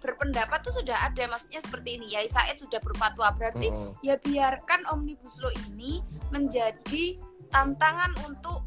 [0.00, 3.92] berpendapat tuh sudah ada maksudnya seperti ini Yai Said sudah berfatwa berarti Mm-mm.
[4.00, 6.00] ya biarkan omnibus law ini
[6.32, 7.20] menjadi
[7.52, 8.64] tantangan untuk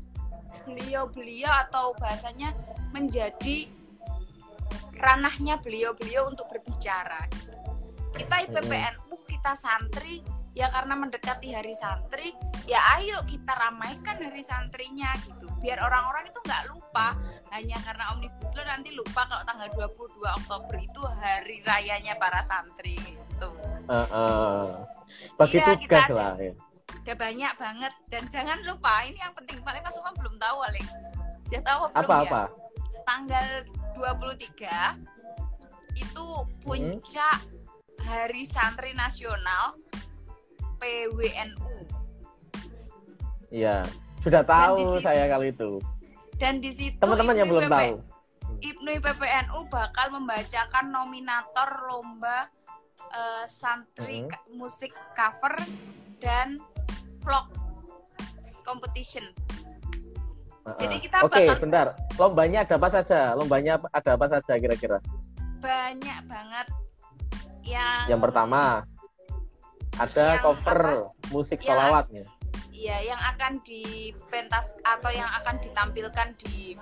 [0.66, 2.54] beliau-beliau atau bahasanya
[2.92, 3.68] menjadi
[5.02, 7.26] ranahnya beliau-beliau untuk berbicara.
[8.12, 12.36] Kita IPPNU, kita santri, ya karena mendekati hari santri,
[12.68, 15.48] ya ayo kita ramaikan hari santrinya gitu.
[15.64, 17.16] Biar orang-orang itu nggak lupa,
[17.56, 23.00] hanya karena omnibus law nanti lupa kalau tanggal 22 Oktober itu hari rayanya para santri
[23.00, 23.50] gitu.
[23.88, 24.66] Heeh.
[25.40, 26.14] Bagi Iya, kita tugas ada.
[26.16, 26.54] lah ya.
[26.94, 30.86] Udah banyak banget dan jangan lupa ini yang penting paling mas Umam belum tahu paling
[31.44, 32.44] sudah tahu apa belum Apa ya
[33.02, 33.48] tanggal
[33.94, 36.26] 23 itu
[36.62, 37.38] puncak
[38.00, 39.74] hari santri nasional
[40.78, 41.70] PWNU
[43.52, 43.84] Iya.
[44.18, 45.78] Sudah tahu situ- saya kali itu.
[46.38, 48.00] dan di situ Teman-teman yang belum tahu.
[48.62, 52.48] IPNU PPNU bakal membacakan nominator lomba
[53.12, 55.52] eh, santri ka- musik cover
[56.18, 56.58] dan
[57.22, 57.46] vlog
[58.62, 59.26] competition
[60.62, 60.78] Heeh.
[60.78, 61.88] Jadi kita Oke, bakal- bentar.
[62.22, 63.34] Lombanya ada apa saja?
[63.34, 65.02] Lombanya ada apa saja kira-kira?
[65.58, 66.68] banyak banget
[67.62, 68.82] yang Yang pertama
[69.94, 70.94] ada Yang cover apa?
[71.30, 72.24] musik Yang- sholawatnya.
[72.74, 76.74] ya yang akan dipentas atau yang akan ditampilkan di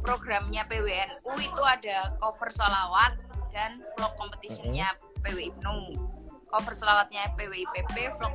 [0.00, 3.12] programnya PWNU itu ada cover solawat
[3.52, 4.88] dan vlog competitionnya
[5.20, 5.76] PW Ibnu
[6.52, 8.32] cover solawatnya PWIPP vlog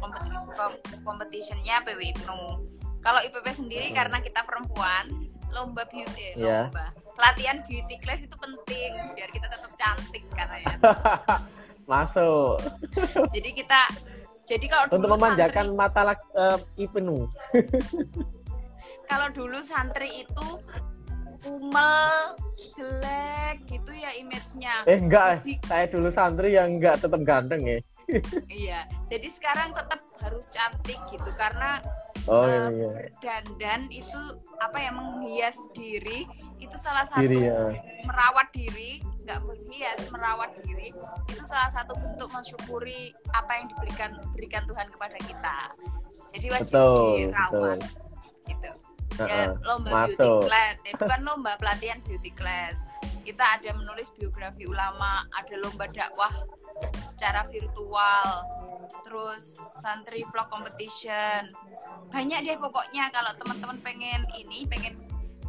[1.01, 2.41] competitionnya PW Ibnu
[2.99, 3.97] kalau IPP sendiri Mm-mm.
[3.97, 5.05] karena kita perempuan
[5.47, 6.68] lomba beauty Iya.
[6.68, 10.76] lomba pelatihan beauty class itu penting biar kita tetap cantik katanya
[11.88, 12.59] Masuk.
[13.34, 13.80] jadi kita
[14.43, 17.32] jadi kalau Untuk memanjakan santri- mata lak, eh, Ibnu.
[19.09, 20.47] kalau dulu santri itu
[21.47, 22.35] kumel
[22.75, 27.79] jelek gitu ya image-nya Eh enggak, Di- saya dulu santri yang enggak tetap ganteng ya.
[28.51, 31.79] iya jadi sekarang tetap harus cantik gitu karena
[32.27, 32.87] Oh eh, iya.
[32.91, 34.19] berdandan itu
[34.59, 36.27] apa ya menghias diri
[36.59, 37.71] itu salah satu Diri ya.
[38.03, 40.91] merawat diri nggak berhias merawat diri
[41.27, 45.57] itu salah satu bentuk mensyukuri apa yang diberikan berikan Tuhan kepada kita
[46.31, 46.95] jadi wajib Betul,
[47.31, 47.79] dirawat betul.
[48.45, 48.69] gitu.
[49.26, 50.18] Ya lomba masuk.
[50.18, 50.76] beauty class.
[50.86, 52.78] Eh, bukan lomba pelatihan beauty class.
[53.26, 56.32] Kita ada menulis biografi ulama ada lomba dakwah
[57.09, 58.45] secara virtual
[59.03, 61.49] terus santri vlog competition.
[62.13, 64.95] Banyak deh pokoknya kalau teman-teman pengen ini pengen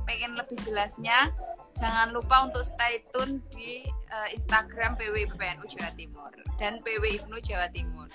[0.08, 1.28] pengen lebih jelasnya
[1.76, 7.68] jangan lupa untuk stay tune di eh, Instagram PWPNU Jawa Timur dan PW Ibnu Jawa
[7.70, 8.08] Timur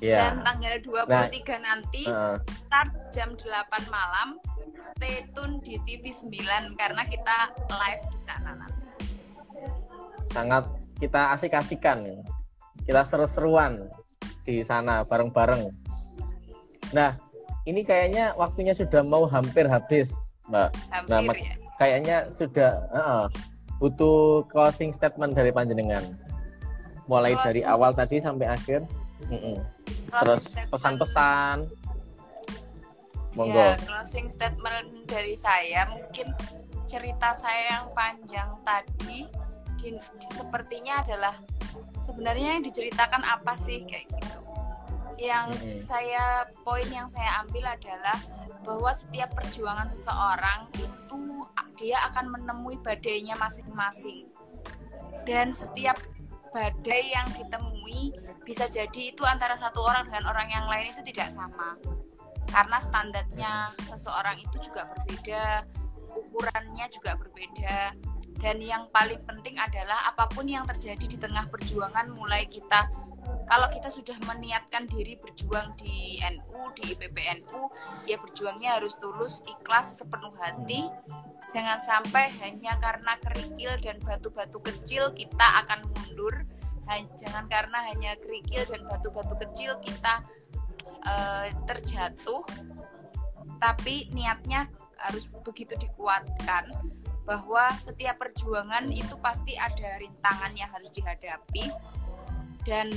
[0.00, 0.42] dan Iya.
[0.42, 2.36] tanggal 23 nanti Heeh.
[2.46, 3.44] start jam 8
[3.88, 4.36] malam
[4.74, 7.36] stay tune di TV 9 karena kita
[7.70, 8.84] live di sana nanti
[10.34, 10.66] sangat
[10.98, 12.26] kita asik-asikan.
[12.82, 13.86] Kita seru-seruan
[14.42, 15.70] di sana bareng-bareng.
[16.92, 17.16] Nah,
[17.64, 20.10] ini kayaknya waktunya sudah mau hampir habis,
[20.50, 20.70] Mbak.
[20.90, 23.24] hampir Nah, ya Kayaknya sudah heeh,
[23.82, 26.02] butuh closing statement dari panjenengan.
[27.10, 27.74] Mulai dari Closing.
[27.74, 28.80] awal tadi sampai akhir.
[30.24, 31.56] Terus pesan-pesan.
[33.34, 33.58] Monggo.
[33.58, 36.30] Ya, closing statement dari saya mungkin
[36.86, 39.26] cerita saya yang panjang tadi
[39.74, 41.34] di- di- sepertinya adalah
[41.98, 44.38] sebenarnya yang diceritakan apa sih kayak gitu.
[45.18, 45.78] Yang Mm-mm.
[45.82, 48.18] saya poin yang saya ambil adalah
[48.62, 51.20] bahwa setiap perjuangan seseorang itu
[51.74, 54.30] dia akan menemui badainya masing-masing.
[55.26, 55.98] Dan setiap
[56.54, 58.14] badai yang ditemui
[58.46, 61.74] bisa jadi itu antara satu orang dengan orang yang lain itu tidak sama
[62.46, 63.52] karena standarnya
[63.90, 65.66] seseorang itu juga berbeda,
[66.14, 67.96] ukurannya juga berbeda,
[68.38, 72.86] dan yang paling penting adalah apa pun yang terjadi di tengah perjuangan mulai kita
[73.44, 77.60] kalau kita sudah meniatkan diri berjuang di NU, di IPPNU,
[78.08, 80.88] ya berjuangnya harus tulus, ikhlas, sepenuh hati.
[81.54, 86.34] Jangan sampai hanya karena kerikil dan batu-batu kecil kita akan mundur.
[87.14, 90.26] Jangan karena hanya kerikil dan batu-batu kecil kita
[91.06, 92.44] eh, terjatuh
[93.62, 94.68] tapi niatnya
[95.00, 96.68] harus begitu dikuatkan
[97.24, 101.72] bahwa setiap perjuangan itu pasti ada rintangan yang harus dihadapi
[102.68, 102.92] dan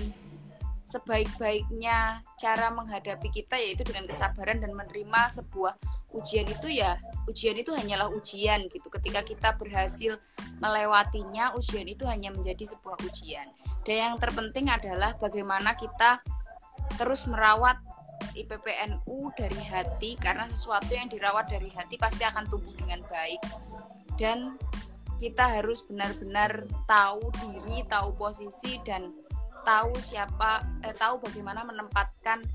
[0.87, 5.75] sebaik-baiknya cara menghadapi kita yaitu dengan kesabaran dan menerima sebuah
[6.17, 6.97] ujian itu ya
[7.27, 8.87] ujian itu hanyalah ujian gitu.
[8.87, 10.17] Ketika kita berhasil
[10.63, 13.51] melewatinya ujian itu hanya menjadi sebuah ujian.
[13.83, 16.23] Dan yang terpenting adalah bagaimana kita
[16.95, 17.77] terus merawat
[18.33, 23.43] IPPNU dari hati karena sesuatu yang dirawat dari hati pasti akan tumbuh dengan baik.
[24.17, 24.57] Dan
[25.21, 29.13] kita harus benar-benar tahu diri, tahu posisi dan
[29.65, 32.45] tahu siapa eh, tahu bagaimana menempatkan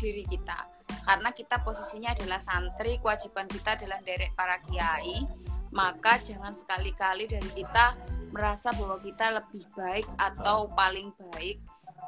[0.00, 0.79] diri kita.
[1.04, 5.24] Karena kita posisinya adalah santri, kewajiban kita adalah derek para kiai,
[5.70, 7.94] maka jangan sekali-kali dari kita
[8.30, 11.58] merasa bahwa kita lebih baik atau paling baik.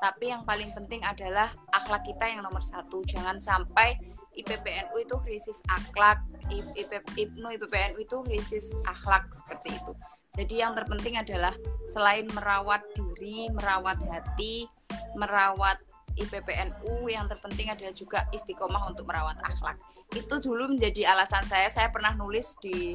[0.02, 3.06] Tapi yang paling penting adalah akhlak kita yang nomor satu.
[3.06, 3.94] Jangan sampai
[4.34, 6.18] IPPNU itu krisis akhlak
[6.50, 9.92] IPNU IPPNU itu krisis akhlak seperti itu.
[10.32, 11.52] Jadi yang terpenting adalah
[11.92, 14.64] selain merawat diri merawat hati
[15.12, 15.76] merawat
[16.16, 19.76] IPPNU yang terpenting adalah juga istiqomah untuk merawat akhlak
[20.12, 22.92] itu dulu menjadi alasan saya saya pernah nulis di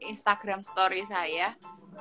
[0.00, 1.52] Instagram story saya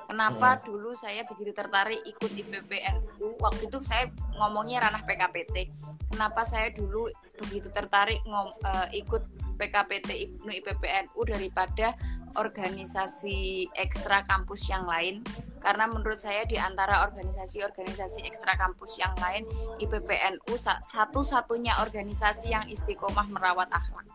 [0.09, 3.37] Kenapa dulu saya begitu tertarik ikut IPPNU?
[3.37, 4.09] Waktu itu saya
[4.41, 5.69] ngomongnya ranah PKPT.
[6.09, 7.05] Kenapa saya dulu
[7.37, 9.21] begitu tertarik ngom, eh, ikut
[9.61, 11.93] PKPT IPPNU daripada
[12.33, 15.21] organisasi ekstra kampus yang lain?
[15.59, 19.43] Karena menurut saya di antara organisasi-organisasi ekstra kampus yang lain,
[19.79, 24.07] IPPNU sa- satu-satunya organisasi yang istiqomah merawat akhlak.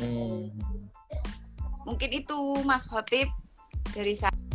[0.00, 0.50] Hmm.
[1.84, 3.28] Mungkin itu Mas Hotip
[3.92, 4.53] dari saya.